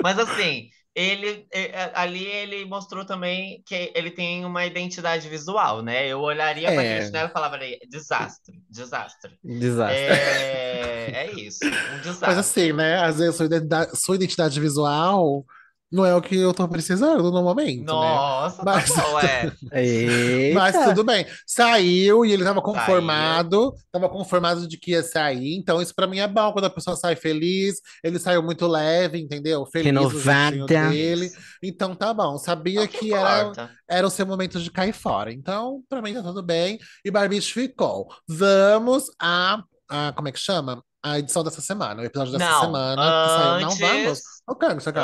Mas 0.03 0.19
assim, 0.19 0.67
ele 0.93 1.45
eh, 1.53 1.91
ali 1.93 2.25
ele 2.25 2.65
mostrou 2.65 3.05
também 3.05 3.61
que 3.65 3.91
ele 3.95 4.11
tem 4.11 4.43
uma 4.43 4.65
identidade 4.65 5.27
visual, 5.29 5.81
né? 5.81 6.05
Eu 6.07 6.19
olharia 6.19 6.67
para 6.67 6.83
É. 6.83 6.91
aquele 6.95 7.05
chinelo 7.05 7.29
e 7.29 7.31
falaria, 7.31 7.77
desastre, 7.89 8.61
desastre. 8.69 9.31
Desastre. 9.43 9.97
É, 9.97 11.11
é 11.27 11.31
isso, 11.39 11.59
um 11.65 11.69
Mas 11.69 12.01
desastre. 12.03 12.39
assim, 12.39 12.73
né? 12.73 12.97
Às 13.03 13.17
vezes 13.19 13.35
sua 13.35 13.45
identidade, 13.45 13.91
sua 13.97 14.15
identidade 14.15 14.59
visual 14.59 15.45
não 15.91 16.05
é 16.05 16.15
o 16.15 16.21
que 16.21 16.35
eu 16.37 16.53
tô 16.53 16.67
precisando 16.67 17.31
no 17.31 17.41
momento, 17.43 17.79
né? 17.79 17.85
Nossa, 17.85 18.63
Mas- 18.63 18.91
tá 18.93 19.01
bom, 19.01 19.19
é. 19.19 19.51
Mas 20.53 20.85
tudo 20.85 21.03
bem. 21.03 21.25
Saiu 21.45 22.25
e 22.25 22.31
ele 22.31 22.43
tava 22.43 22.61
conformado, 22.61 23.73
tava 23.91 24.07
conformado 24.07 24.67
de 24.67 24.77
que 24.77 24.91
ia 24.91 25.03
sair. 25.03 25.55
Então, 25.55 25.81
isso 25.81 25.93
pra 25.93 26.07
mim 26.07 26.19
é 26.19 26.27
bom 26.27 26.51
quando 26.53 26.65
a 26.65 26.69
pessoa 26.69 26.95
sai 26.95 27.15
feliz. 27.15 27.75
Ele 28.03 28.19
saiu 28.19 28.41
muito 28.41 28.65
leve, 28.67 29.19
entendeu? 29.19 29.65
Feliz 29.65 29.85
Renovada. 29.87 30.65
dele. 30.65 31.29
Então 31.61 31.93
tá 31.95 32.13
bom. 32.13 32.37
Sabia 32.37 32.87
que 32.87 32.99
que 32.99 33.13
era, 33.13 33.41
importa? 33.41 33.71
era 33.89 34.05
o 34.07 34.09
seu 34.11 34.25
momento 34.25 34.59
de 34.59 34.69
cair 34.71 34.93
fora. 34.93 35.31
Então, 35.33 35.81
pra 35.89 36.01
mim 36.01 36.13
tá 36.13 36.21
tudo 36.21 36.41
bem. 36.43 36.79
E 37.03 37.11
Barbicha 37.11 37.53
ficou. 37.53 38.07
Vamos 38.27 39.05
a, 39.19 39.61
a. 39.89 40.11
Como 40.13 40.27
é 40.27 40.31
que 40.31 40.39
chama? 40.39 40.81
A 41.03 41.17
edição 41.17 41.43
dessa 41.43 41.61
semana, 41.61 42.03
o 42.03 42.05
episódio 42.05 42.33
dessa 42.37 42.47
Não, 42.51 42.61
semana 42.61 43.01
que 43.01 43.27
saiu. 43.29 43.59
Não 43.61 43.67
antes- 43.71 43.79
vamos? 43.79 44.19
O 44.51 44.55
que 44.55 44.73
você 44.75 44.91
quer? 44.91 45.01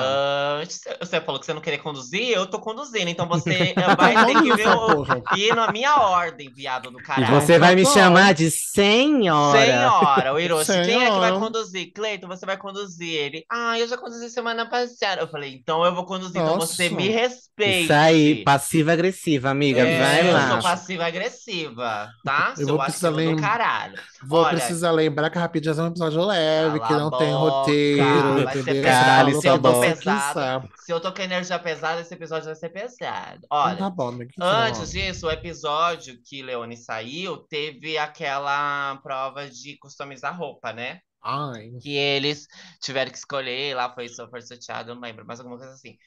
Antes, 0.62 0.82
você 1.00 1.22
falou 1.22 1.40
que 1.40 1.46
você 1.46 1.54
não 1.54 1.62
queria 1.62 1.80
conduzir, 1.80 2.30
eu 2.32 2.46
tô 2.48 2.60
conduzindo, 2.60 3.10
então 3.10 3.28
você 3.28 3.74
vai 3.98 4.26
ter 4.26 4.42
que 4.42 4.56
ver 4.56 4.68
o, 4.68 5.06
ir 5.38 5.56
na 5.56 5.72
minha 5.72 5.96
ordem, 5.96 6.52
viado 6.54 6.92
do 6.92 7.00
E 7.00 7.04
caralho. 7.04 7.34
você 7.34 7.58
vai 7.58 7.74
me 7.76 7.84
Tá 7.84 7.92
chamar 7.92 8.34
de 8.34 8.52
senhora. 8.52 9.60
Senhora, 9.66 10.34
o 10.34 10.40
Hiroshi, 10.40 10.72
quem 10.72 10.80
é 10.82 10.84
que 10.86 10.96
vai 10.98 11.30
Senhora. 11.30 11.40
conduzir? 11.40 11.92
Cleiton, 11.94 12.28
você 12.28 12.46
vai 12.46 12.58
conduzir 12.58 13.10
ele. 13.14 13.46
Ah, 13.50 13.80
eu 13.80 13.88
já 13.88 13.98
conduzi 13.98 14.30
semana 14.30 14.66
passada. 14.70 15.22
Eu 15.22 15.28
falei, 15.28 15.54
então 15.54 15.84
eu 15.86 15.96
vou 15.96 16.06
conduzir, 16.06 16.42
então 16.42 16.60
você 16.60 16.90
Nossa. 16.90 16.96
me 17.02 17.08
respeite. 17.10 17.84
Isso 17.86 17.94
aí, 17.94 18.44
passiva-agressiva, 18.44 19.50
amiga. 19.50 19.80
É, 19.82 20.00
vai 20.00 20.30
eu 20.30 20.34
lá. 20.34 20.50
sou 20.52 20.62
passiva-agressiva, 20.62 22.10
tá? 22.24 22.50
Eu 22.58 22.66
Seu 22.66 22.68
vou 22.76 22.80
precisar 22.84 23.10
lembrar- 23.10 23.48
caralho. 23.50 24.00
Vou 24.24 24.40
Olha, 24.42 24.50
precisar 24.58 24.92
lembrar 24.92 25.30
que 25.30 25.38
Rapidinhas 25.38 25.78
é 25.80 25.84
um 25.84 25.88
episódio 25.88 26.26
leve, 26.26 26.80
Cala 26.80 26.88
que 26.88 26.94
a 26.94 26.98
não 26.98 27.12
tem 27.12 27.32
roteiro, 27.34 28.44
vai 28.44 28.54
ser 28.54 28.60
entendeu? 28.62 28.84
pesado, 28.84 29.37
Se 29.42 29.48
eu 29.48 29.62
tô 29.62 29.70
o 29.70 29.82
que 29.82 29.88
você 29.90 29.96
pesada. 29.96 30.70
Se 30.86 30.92
eu 30.92 31.00
tô 31.00 31.14
com 31.14 31.22
energia 31.22 31.60
pesada, 31.60 32.02
esse 32.02 32.14
episódio 32.14 32.46
vai 32.46 32.56
ser 32.56 32.70
pesado. 32.70 33.48
Olha, 33.50 33.78
tá 33.78 33.90
bom, 33.90 34.10
amigo. 34.10 34.32
Antes 34.40 34.92
disso, 34.92 35.28
o 35.28 35.32
episódio 35.32 36.20
que 36.24 36.42
Leone 36.42 36.78
saiu 36.78 37.38
teve 37.38 37.98
aquela 37.98 38.98
prova 39.04 39.50
de 39.50 39.78
customizar 39.78 40.38
roupa, 40.38 40.74
né? 40.74 41.00
Ai, 41.22 41.72
Que 41.82 41.96
eles 41.96 42.48
tiveram 42.82 43.12
que 43.12 43.18
escolher, 43.18 43.76
lá 43.76 43.94
foi 43.94 44.08
super 44.08 44.42
sorteado, 44.42 44.92
eu 44.92 44.96
não 44.96 45.02
lembro, 45.02 45.26
mas 45.26 45.40
alguma 45.40 45.58
coisa 45.58 45.74
assim. 45.74 45.98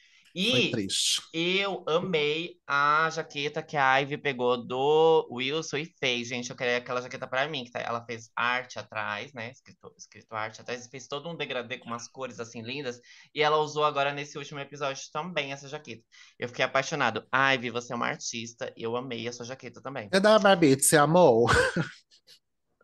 E 1.33 1.59
eu 1.59 1.83
amei 1.87 2.55
a 2.67 3.09
jaqueta 3.09 3.61
que 3.61 3.75
a 3.77 3.97
Ivy 3.97 4.17
pegou 4.17 4.57
do 4.57 5.27
Wilson 5.31 5.77
e 5.77 5.93
fez, 5.99 6.27
gente. 6.27 6.49
Eu 6.49 6.55
queria 6.55 6.77
aquela 6.77 7.01
jaqueta 7.01 7.27
pra 7.27 7.47
mim, 7.47 7.63
que 7.65 7.71
tá- 7.71 7.79
ela 7.79 8.03
fez 8.05 8.29
arte 8.35 8.79
atrás, 8.79 9.33
né? 9.33 9.51
Escrito, 9.51 9.93
escrito 9.97 10.33
arte 10.33 10.61
atrás, 10.61 10.85
e 10.85 10.89
fez 10.89 11.07
todo 11.07 11.29
um 11.29 11.35
degradê 11.35 11.77
com 11.77 11.87
umas 11.87 12.07
cores 12.07 12.39
assim 12.39 12.61
lindas. 12.61 12.99
E 13.33 13.41
ela 13.41 13.57
usou 13.57 13.83
agora 13.83 14.13
nesse 14.13 14.37
último 14.37 14.59
episódio 14.59 15.03
também 15.11 15.51
essa 15.51 15.67
jaqueta. 15.67 16.03
Eu 16.39 16.47
fiquei 16.47 16.63
apaixonado. 16.65 17.25
Ivy, 17.53 17.69
você 17.69 17.93
é 17.93 17.95
uma 17.95 18.07
artista, 18.07 18.73
eu 18.77 18.95
amei 18.95 19.27
a 19.27 19.33
sua 19.33 19.45
jaqueta 19.45 19.81
também. 19.81 20.09
É 20.11 20.19
da 20.19 20.37
Barbie, 20.39 20.75
você 20.79 20.97
amou? 20.97 21.47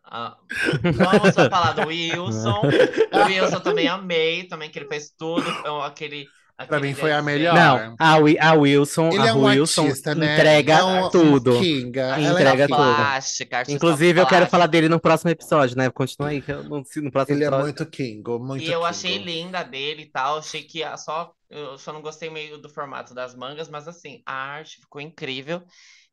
Ah, 0.10 0.38
vamos 0.84 1.36
falar 1.36 1.74
do 1.74 1.88
Wilson. 1.88 2.62
O 3.14 3.26
Wilson 3.26 3.60
também 3.60 3.88
amei, 3.88 4.48
também 4.48 4.70
que 4.70 4.80
ele 4.80 4.88
fez 4.88 5.12
tudo, 5.18 5.44
aquele. 5.84 6.26
Pra 6.66 6.80
mim 6.80 6.94
foi 6.96 7.12
a 7.12 7.22
desenho. 7.22 7.26
melhor. 7.26 7.54
Não, 7.54 7.96
a, 8.00 8.14
a 8.50 8.54
Wilson, 8.56 9.10
Ele 9.10 9.20
a 9.22 9.28
é 9.28 9.34
um 9.34 9.44
Wilson 9.46 9.84
artista, 9.84 10.16
né? 10.16 10.34
entrega 10.36 10.74
É 10.74 10.84
um- 10.84 11.10
tudo. 11.10 11.60
Kinga. 11.60 12.02
Ela 12.02 12.18
é 12.18 12.32
Entrega 12.32 12.66
kinga. 12.68 12.78
tudo. 12.78 12.96
Plástica, 12.96 13.64
Inclusive, 13.70 14.10
eu 14.20 14.26
quero 14.26 14.28
plástica. 14.28 14.50
falar 14.50 14.66
dele 14.68 14.90
no 14.90 15.00
próximo 15.00 15.30
episódio, 15.30 15.78
né? 15.78 15.90
Continua 15.92 16.30
aí, 16.30 16.42
que 16.42 16.52
eu 16.52 16.64
não 16.64 16.84
sei 16.84 17.04
no 17.04 17.12
próximo 17.12 17.38
Ele 17.38 17.44
é 17.44 17.48
episódio. 17.48 17.66
muito 17.66 17.86
Kingo, 17.86 18.40
muito 18.40 18.64
E 18.64 18.68
eu 18.68 18.80
Kingo. 18.80 18.86
achei 18.86 19.18
linda 19.20 19.62
dele 19.62 20.02
e 20.04 20.10
tal. 20.10 20.40
Achei 20.40 20.64
que 20.64 20.84
a- 20.84 20.98
só. 20.98 21.32
Eu 21.50 21.78
só 21.78 21.94
não 21.94 22.02
gostei 22.02 22.30
meio 22.30 22.58
do 22.58 22.68
formato 22.70 23.14
das 23.14 23.34
mangas, 23.36 23.70
mas 23.70 23.88
assim, 23.88 24.22
a 24.26 24.34
arte 24.34 24.82
ficou 24.82 25.00
incrível. 25.00 25.62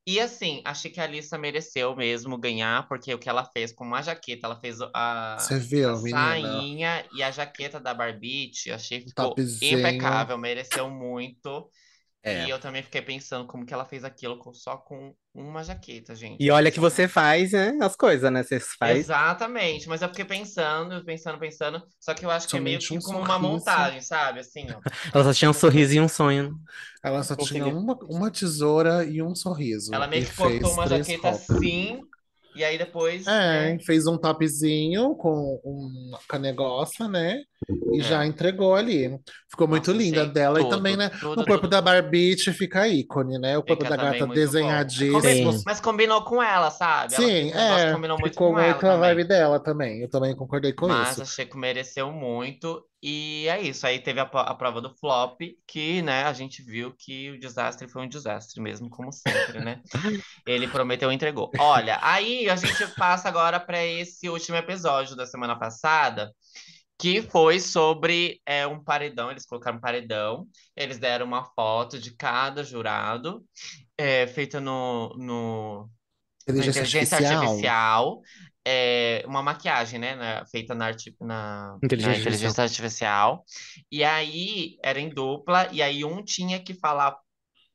E 0.06 0.20
assim, 0.20 0.60
achei 0.66 0.90
que 0.90 1.00
a 1.00 1.04
Alissa 1.04 1.38
mereceu 1.38 1.96
mesmo 1.96 2.36
ganhar, 2.36 2.86
porque 2.86 3.14
o 3.14 3.18
que 3.18 3.28
ela 3.28 3.42
fez 3.42 3.72
com 3.72 3.84
uma 3.84 4.02
jaqueta, 4.02 4.46
ela 4.46 4.60
fez 4.60 4.78
a, 4.92 5.38
Você 5.40 5.58
viu, 5.58 5.90
a 5.90 5.96
sainha 5.96 7.06
e 7.14 7.22
a 7.22 7.30
jaqueta 7.30 7.80
da 7.80 7.94
Barbite, 7.94 8.70
achei 8.70 9.00
que 9.00 9.08
ficou 9.08 9.34
topzinho. 9.34 9.78
impecável, 9.78 10.36
mereceu 10.36 10.90
muito. 10.90 11.70
É. 12.24 12.46
E 12.46 12.50
eu 12.50 12.58
também 12.58 12.82
fiquei 12.82 13.02
pensando 13.02 13.46
como 13.46 13.66
que 13.66 13.74
ela 13.74 13.84
fez 13.84 14.02
aquilo 14.02 14.38
com- 14.38 14.52
só 14.54 14.76
com 14.78 15.14
uma 15.34 15.62
jaqueta, 15.62 16.14
gente. 16.14 16.42
E 16.42 16.50
olha 16.50 16.70
que 16.70 16.80
você 16.80 17.06
faz, 17.06 17.52
né? 17.52 17.76
As 17.82 17.94
coisas, 17.94 18.32
né? 18.32 18.42
Você 18.42 18.58
faz. 18.60 18.98
Exatamente, 18.98 19.88
mas 19.88 20.00
eu 20.00 20.08
fiquei 20.08 20.24
pensando, 20.24 21.04
pensando, 21.04 21.38
pensando, 21.38 21.82
só 22.00 22.14
que 22.14 22.24
eu 22.24 22.30
acho 22.30 22.48
que 22.48 22.56
é 22.56 22.60
meio 22.60 22.80
Somente 22.80 22.88
que 22.88 22.94
um 22.98 23.00
como 23.00 23.18
uma 23.18 23.26
sorriso. 23.26 23.48
montagem, 23.48 24.00
sabe? 24.00 24.40
Assim, 24.40 24.66
ó. 24.70 24.80
Ela 25.14 25.24
só 25.24 25.32
tinha 25.34 25.50
um 25.50 25.54
sorriso 25.54 25.94
e 25.94 26.00
um 26.00 26.08
sonho. 26.08 26.56
Ela 27.02 27.22
só 27.22 27.36
Consegui. 27.36 27.60
tinha 27.60 27.66
uma, 27.66 27.94
uma 28.08 28.30
tesoura 28.30 29.04
e 29.04 29.20
um 29.22 29.34
sorriso. 29.34 29.94
Ela 29.94 30.06
meio 30.06 30.24
que 30.24 30.34
cortou 30.34 30.60
fez 30.60 30.72
uma 30.72 30.86
jaqueta 30.86 31.28
roupas. 31.30 31.50
assim, 31.50 32.00
e 32.54 32.64
aí 32.64 32.78
depois. 32.78 33.26
É, 33.26 33.74
né, 33.74 33.78
fez 33.84 34.06
um 34.06 34.16
topzinho 34.16 35.14
com 35.16 35.60
um 35.64 36.12
com 36.28 36.36
a 36.36 36.38
negócio, 36.38 37.08
né? 37.08 37.42
E 37.96 38.00
É. 38.00 38.02
já 38.02 38.26
entregou 38.26 38.74
ali. 38.74 39.18
Ficou 39.50 39.68
muito 39.68 39.92
Nossa, 39.92 40.02
linda 40.02 40.26
dela. 40.26 40.58
tudo, 40.58 40.66
e 40.68 40.70
também, 40.76 40.96
né? 40.96 41.08
tudo, 41.10 41.36
no 41.36 41.46
corpo 41.46 41.62
tudo, 41.62 41.70
da. 41.70 41.80
Barbite 41.80 42.52
fica 42.52 42.88
ícone, 42.88 43.38
né? 43.38 43.56
O 43.56 43.62
corpo 43.62 43.84
Fica 43.84 43.96
da 43.96 44.02
gata 44.12 44.26
bom. 44.26 44.32
desenhadíssimo. 44.32 45.52
Sim. 45.52 45.62
Mas 45.64 45.80
combinou 45.80 46.22
com 46.24 46.42
ela, 46.42 46.70
sabe? 46.70 47.14
Ela 47.14 47.24
Sim, 47.24 47.52
fez 47.52 47.52
que 47.52 47.58
é. 47.58 47.92
combinou 47.92 48.18
muito 48.18 48.32
Ficou 48.32 48.52
com 48.52 48.58
ela 48.58 48.68
muito 48.72 48.78
a 48.86 48.90
também. 48.92 49.00
vibe 49.00 49.24
dela 49.28 49.60
também. 49.60 50.00
Eu 50.00 50.08
também 50.10 50.34
concordei 50.34 50.72
com 50.72 50.88
Mas 50.88 51.12
isso. 51.12 51.22
achei 51.22 51.46
que 51.46 51.56
mereceu 51.56 52.10
muito. 52.10 52.84
E 53.06 53.46
é 53.48 53.60
isso. 53.60 53.86
Aí 53.86 53.98
teve 54.00 54.18
a, 54.18 54.22
a, 54.24 54.54
prova 54.54 54.80
do 54.80 54.88
flop, 54.94 55.38
que, 55.66 56.00
né, 56.00 56.24
a 56.24 56.32
gente 56.32 56.62
viu 56.62 56.94
que 56.98 57.30
o 57.32 57.38
desastre 57.38 57.86
foi 57.86 58.02
um 58.02 58.08
desastre 58.08 58.60
mesmo, 58.62 58.88
como 58.88 59.12
sempre, 59.12 59.60
né? 59.62 59.80
Ele 60.46 60.66
prometeu 60.66 61.12
e 61.12 61.14
entregou. 61.14 61.50
Olha, 61.58 61.98
aí 62.02 62.48
a 62.48 62.56
gente 62.56 62.86
passa 62.96 63.28
agora 63.28 63.60
para 63.60 63.84
esse 63.84 64.28
último 64.28 64.56
episódio 64.56 65.14
da 65.14 65.26
semana 65.26 65.54
passada, 65.54 66.32
que 67.04 67.20
foi 67.20 67.60
sobre 67.60 68.40
é, 68.46 68.66
um 68.66 68.82
paredão. 68.82 69.30
Eles 69.30 69.44
colocaram 69.44 69.76
um 69.76 69.80
paredão, 69.80 70.48
eles 70.74 70.96
deram 70.96 71.26
uma 71.26 71.44
foto 71.44 71.98
de 71.98 72.16
cada 72.16 72.64
jurado, 72.64 73.44
é, 73.98 74.26
feita 74.26 74.58
no, 74.58 75.14
no 75.18 75.90
inteligência, 76.48 76.80
inteligência 76.80 77.16
artificial. 77.18 77.42
artificial 77.42 78.22
é, 78.66 79.22
uma 79.26 79.42
maquiagem, 79.42 80.00
né, 80.00 80.14
na, 80.14 80.46
feita 80.46 80.74
na, 80.74 80.90
na, 81.20 81.78
inteligência, 81.82 82.12
na 82.12 82.18
inteligência 82.18 82.62
artificial. 82.62 83.44
E 83.92 84.02
aí 84.02 84.78
era 84.82 84.98
em 84.98 85.10
dupla, 85.10 85.68
e 85.72 85.82
aí 85.82 86.06
um 86.06 86.24
tinha 86.24 86.58
que 86.58 86.72
falar 86.72 87.18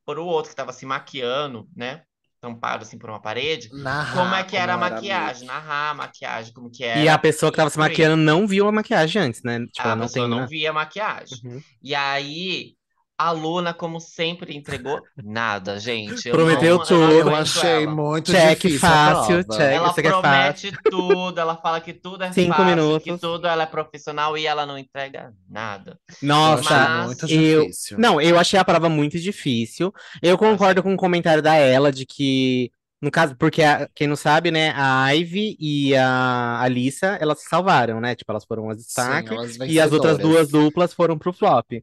para 0.03 0.19
o 0.19 0.25
outro 0.25 0.49
que 0.49 0.53
estava 0.53 0.73
se 0.73 0.87
maquiando, 0.87 1.69
né? 1.75 2.01
Tampado 2.41 2.83
assim 2.83 2.97
por 2.97 3.09
uma 3.09 3.21
parede, 3.21 3.69
narrar, 3.73 4.15
como 4.15 4.35
é 4.35 4.43
que 4.45 4.55
era 4.55 4.75
a 4.75 4.77
maquiagem, 4.77 5.45
narrar 5.45 5.89
a 5.89 5.93
maquiagem, 5.93 6.53
como 6.53 6.71
que 6.71 6.85
era. 6.85 7.01
E 7.01 7.09
a 7.09 7.17
pessoa 7.17 7.51
que 7.51 7.55
estava 7.55 7.69
se 7.69 7.77
maquiando 7.77 8.15
não 8.15 8.47
viu 8.47 8.65
a 8.67 8.71
maquiagem 8.71 9.21
antes, 9.21 9.43
né? 9.43 9.59
Tipo, 9.59 9.81
a 9.81 9.91
ela 9.91 9.95
não 9.97 10.07
tem, 10.07 10.27
não 10.27 10.39
né? 10.39 10.47
via 10.47 10.69
a 10.69 10.73
maquiagem. 10.73 11.37
Uhum. 11.43 11.61
E 11.83 11.93
aí 11.93 12.78
a 13.19 13.31
Luna, 13.31 13.73
como 13.73 13.99
sempre, 13.99 14.55
entregou 14.55 15.01
nada, 15.21 15.77
gente. 15.77 16.29
Eu 16.29 16.33
Prometeu 16.33 16.77
não, 16.77 16.85
tudo. 16.85 17.11
Eu 17.11 17.35
achei 17.35 17.83
ela. 17.83 17.93
muito 17.93 18.31
check 18.31 18.61
difícil. 18.61 18.79
fácil, 18.79 19.43
check. 19.43 19.59
Ela 19.59 19.89
é 19.89 20.01
promete 20.01 20.71
tudo, 20.89 21.37
ela 21.37 21.57
fala 21.57 21.81
que 21.81 21.91
tudo 21.91 22.23
é 22.23 22.31
Cinco 22.31 22.55
fácil, 22.55 22.65
minutos. 22.65 23.03
que 23.03 23.17
tudo 23.17 23.45
ela 23.45 23.63
é 23.63 23.65
profissional 23.65 24.37
e 24.37 24.47
ela 24.47 24.65
não 24.65 24.77
entrega 24.77 25.33
nada. 25.49 25.99
Nossa, 26.21 26.73
Mas... 26.73 27.05
muito 27.07 27.25
eu... 27.27 27.63
difícil. 27.63 27.99
Não, 27.99 28.21
eu 28.21 28.39
achei 28.39 28.57
a 28.57 28.63
prova 28.63 28.87
muito 28.87 29.19
difícil. 29.19 29.93
Eu 30.21 30.37
concordo 30.37 30.81
com 30.81 30.93
o 30.93 30.97
comentário 30.97 31.43
da 31.43 31.55
ela 31.55 31.91
de 31.91 32.05
que 32.05 32.71
no 33.01 33.11
caso, 33.11 33.35
porque 33.35 33.61
a, 33.63 33.89
quem 33.93 34.07
não 34.07 34.15
sabe, 34.15 34.49
né, 34.49 34.73
a 34.75 35.09
Ivy 35.09 35.57
e 35.59 35.95
a 35.95 36.61
Alissa, 36.61 37.17
elas 37.19 37.39
se 37.39 37.49
salvaram, 37.49 37.99
né? 37.99 38.13
Tipo, 38.13 38.31
elas 38.31 38.45
foram 38.45 38.69
as 38.69 38.77
destaque 38.77 39.29
Sim, 39.47 39.65
e 39.67 39.79
as 39.79 39.91
outras 39.91 40.17
duas 40.17 40.49
duplas 40.49 40.93
foram 40.93 41.17
pro 41.17 41.31
flop. 41.33 41.81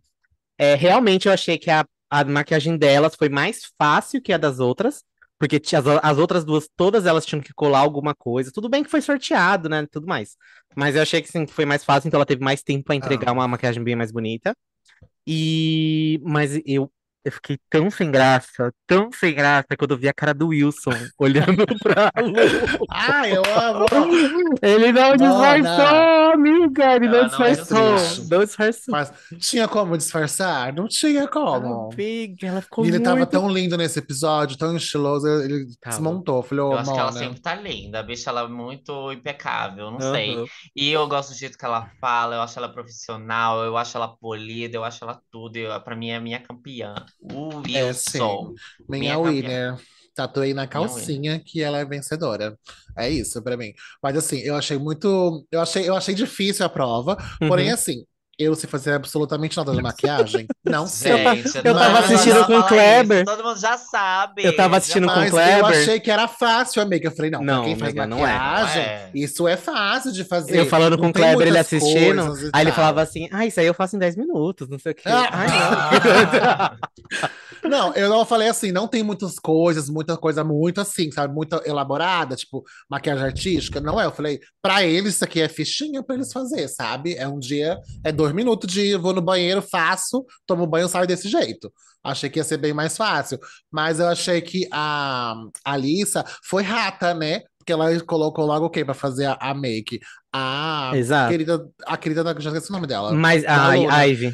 É, 0.59 0.75
realmente 0.75 1.27
eu 1.27 1.33
achei 1.33 1.59
que 1.59 1.71
a, 1.71 1.85
a 2.11 2.25
maquiagem 2.25 2.77
delas 2.77 3.15
foi 3.15 3.29
mais 3.29 3.63
fácil 3.79 4.23
que 4.23 4.33
a 4.33 4.39
das 4.39 4.59
outras. 4.59 5.03
Porque 5.39 5.57
as, 5.57 5.87
as 6.03 6.19
outras 6.19 6.45
duas, 6.45 6.69
todas 6.77 7.05
elas 7.05 7.27
tinham 7.27 7.43
que 7.43 7.53
colar 7.53 7.81
alguma 7.81 8.15
coisa. 8.15 8.51
Tudo 8.51 8.69
bem 8.71 8.83
que 8.83 8.91
foi 8.91 9.03
sorteado, 9.03 9.69
né? 9.69 9.87
Tudo 9.91 10.07
mais. 10.07 10.37
Mas 10.75 10.97
eu 10.97 11.03
achei 11.03 11.21
que 11.21 11.29
sim, 11.29 11.47
foi 11.47 11.67
mais 11.67 11.85
fácil, 11.85 12.09
então 12.09 12.19
ela 12.19 12.27
teve 12.27 12.43
mais 12.43 12.63
tempo 12.63 12.85
para 12.85 12.95
entregar 12.95 13.31
ah. 13.31 13.35
uma 13.35 13.49
maquiagem 13.49 13.83
bem 13.85 13.95
mais 13.95 14.11
bonita. 14.11 14.57
E. 15.27 16.21
Mas 16.25 16.59
eu, 16.65 16.91
eu 17.27 17.33
fiquei 17.33 17.59
tão 17.69 17.91
sem 17.91 18.11
graça, 18.11 18.73
tão 18.87 19.11
sem 19.11 19.35
graça, 19.35 19.77
quando 19.77 19.91
eu 19.91 19.99
vi 19.99 20.09
a 20.09 20.15
cara 20.15 20.33
do 20.33 20.49
Wilson 20.49 20.93
olhando 21.19 21.67
pra 21.83 22.13
Lu. 22.23 22.33
Ah, 22.89 23.29
eu 23.29 23.43
amo! 23.45 23.87
Ele 24.63 24.93
não 24.93 25.17
disfarçou, 25.17 26.26
amiga! 26.37 26.95
Ele 26.95 27.09
não, 27.09 27.23
não 27.23 27.27
disfarçou. 27.27 28.27
Não 28.31 28.45
disfarçou. 28.45 28.93
Mas 28.93 29.13
tinha 29.39 29.67
como 29.67 29.97
disfarçar? 29.97 30.73
Não 30.73 30.87
tinha 30.87 31.27
como. 31.27 31.91
Amiga, 31.93 32.47
ela 32.47 32.61
ficou 32.61 32.85
e 32.85 32.89
ele 32.89 32.99
muito... 32.99 33.11
tava 33.11 33.27
tão 33.27 33.51
lindo 33.51 33.77
nesse 33.77 33.99
episódio, 33.99 34.57
tão 34.57 34.77
estiloso, 34.77 35.27
ele 35.27 35.67
tava. 35.81 35.97
desmontou. 35.97 36.43
Falei, 36.43 36.65
oh, 36.65 36.73
eu 36.73 36.79
acho 36.79 36.93
que 36.93 36.99
ela 36.99 37.13
sempre 37.13 37.41
tá 37.41 37.55
linda, 37.55 38.01
a 38.01 38.03
bicha 38.03 38.31
ela 38.31 38.43
é 38.43 38.49
muito 38.49 39.13
impecável, 39.13 39.91
não 39.91 39.99
uhum. 39.99 40.13
sei. 40.13 40.45
E 40.75 40.91
eu 40.91 41.07
gosto 41.09 41.31
do 41.31 41.39
jeito 41.39 41.59
que 41.59 41.65
ela 41.65 41.91
fala, 42.01 42.37
eu 42.37 42.43
acho 42.43 42.59
ela 42.59 42.69
profissional, 42.69 43.65
eu 43.65 43.77
acho 43.77 43.97
ela 43.97 44.09
polida, 44.09 44.77
eu 44.77 44.85
acho 44.85 45.03
ela 45.03 45.21
tudo. 45.31 45.57
Eu, 45.57 45.81
pra 45.81 45.97
mim 45.97 46.11
é 46.11 46.21
minha 46.21 46.41
campeã. 46.41 46.95
O 47.21 47.63
é, 47.69 47.85
Wilson. 47.85 48.55
É, 48.55 48.85
Minha, 48.89 49.19
Minha 49.19 49.19
winner. 49.19 49.77
Tatuei 50.17 50.55
na 50.55 50.67
calcinha 50.67 51.39
que 51.39 51.63
ela 51.63 51.79
é 51.79 51.85
vencedora. 51.85 52.59
É 52.97 53.09
isso 53.09 53.43
para 53.43 53.57
mim. 53.57 53.75
Mas 54.03 54.17
assim, 54.17 54.39
eu 54.39 54.57
achei 54.57 54.79
muito. 54.79 55.47
Eu 55.51 55.61
achei, 55.61 55.87
eu 55.87 55.95
achei 55.95 56.15
difícil 56.15 56.65
a 56.65 56.71
prova. 56.71 57.19
Uhum. 57.41 57.49
Porém, 57.49 57.71
assim, 57.71 58.07
eu 58.39 58.55
sei 58.55 58.69
fazer 58.69 58.93
absolutamente 58.93 59.57
nada 59.57 59.73
de 59.73 59.83
maquiagem? 59.83 60.47
Não 60.65 60.87
sei. 60.87 61.37
Gente, 61.37 61.57
eu 61.65 61.75
tava 61.75 61.99
assistindo 62.01 62.45
com 62.45 62.59
o 62.59 62.65
Kleber. 62.65 63.17
Isso, 63.19 63.25
todo 63.25 63.45
mundo 63.45 63.59
já 63.59 63.79
sabe. 63.79 64.45
Eu 64.45 64.55
tava 64.55 64.77
assistindo 64.77 65.07
com 65.07 65.21
o 65.21 65.31
Kleber. 65.31 65.59
Eu 65.59 65.67
achei 65.67 66.01
que 66.01 66.11
era 66.11 66.29
fácil, 66.29 66.83
amiga. 66.83 67.09
Eu 67.09 67.13
falei, 67.13 67.31
não, 67.31 67.43
não 67.43 67.65
quem 67.65 67.77
faz 67.77 67.97
amiga, 67.97 68.07
maquiagem, 68.07 68.77
não 68.77 68.83
é. 68.83 68.99
Não 68.99 69.09
é. 69.09 69.11
isso 69.15 69.49
é 69.49 69.57
fácil 69.57 70.13
de 70.13 70.25
fazer. 70.25 70.59
Eu 70.59 70.67
falando 70.67 70.97
não 70.97 71.05
com 71.05 71.09
o 71.09 71.13
Kleber, 71.13 71.47
ele 71.47 71.59
assistindo, 71.59 72.35
aí 72.53 72.65
ele 72.65 72.73
falava 72.73 73.01
assim, 73.01 73.29
ah, 73.33 73.47
isso 73.47 73.59
aí 73.59 73.67
eu 73.67 73.75
faço 73.75 73.97
em 73.97 73.99
10 73.99 74.17
minutos, 74.17 74.69
não 74.69 74.79
sei 74.79 74.93
o 74.93 74.95
quê. 74.95 75.03
Ah, 75.07 75.29
Ai, 75.33 75.49
não. 77.21 77.29
Não, 77.69 77.93
eu 77.95 78.09
não 78.09 78.25
falei 78.25 78.49
assim, 78.49 78.71
não 78.71 78.87
tem 78.87 79.03
muitas 79.03 79.39
coisas, 79.39 79.89
muita 79.89 80.17
coisa 80.17 80.45
muito 80.45 80.81
assim, 80.81 81.11
sabe? 81.11 81.35
Muito 81.35 81.61
elaborada, 81.65 82.37
tipo, 82.37 82.65
maquiagem 82.89 83.25
artística. 83.25 83.81
Não 83.81 84.01
é, 84.01 84.07
eu 84.07 84.13
falei, 84.13 84.41
pra 84.63 84.85
eles 84.85 85.15
isso 85.15 85.25
aqui 85.25 85.41
é 85.41 85.49
fichinha 85.49 86.03
pra 86.03 86.15
eles 86.15 86.33
fazer, 86.33 86.69
sabe? 86.69 87.15
É 87.15 87.27
um 87.27 87.39
dia, 87.39 87.79
é 88.05 88.13
dois 88.13 88.26
minutos 88.35 88.73
de 88.73 88.97
vou 88.97 89.13
no 89.13 89.23
banheiro, 89.23 89.63
faço, 89.63 90.25
tomo 90.47 90.67
banho, 90.67 90.89
saio 90.89 91.07
desse 91.07 91.29
jeito. 91.29 91.73
Achei 92.03 92.31
que 92.31 92.39
ia 92.39 92.45
ser 92.45 92.59
bem 92.59 92.73
mais 92.73 92.97
fácil. 92.97 93.39
Mas 93.71 93.99
eu 93.99 94.07
achei 94.07 94.41
que 94.41 94.69
a 94.73 95.35
Alissa 95.65 96.25
foi 96.45 96.63
rata, 96.63 97.13
né? 97.13 97.41
Porque 97.59 97.73
ela 97.73 98.01
colocou 98.05 98.47
logo 98.47 98.67
o 98.67 98.71
quê 98.71 98.85
pra 98.85 98.95
fazer 98.95 99.27
a, 99.27 99.37
a 99.41 99.53
make? 99.53 99.99
A 100.33 100.93
Exato. 100.95 101.31
querida, 101.31 101.69
a 101.85 101.97
querida 101.97 102.23
da. 102.23 102.39
Já 102.39 102.51
esqueci 102.51 102.71
o 102.71 102.73
nome 102.73 102.87
dela. 102.87 103.13
Mas 103.13 103.45
a, 103.45 103.71
a 103.71 104.07
Ivy. 104.07 104.33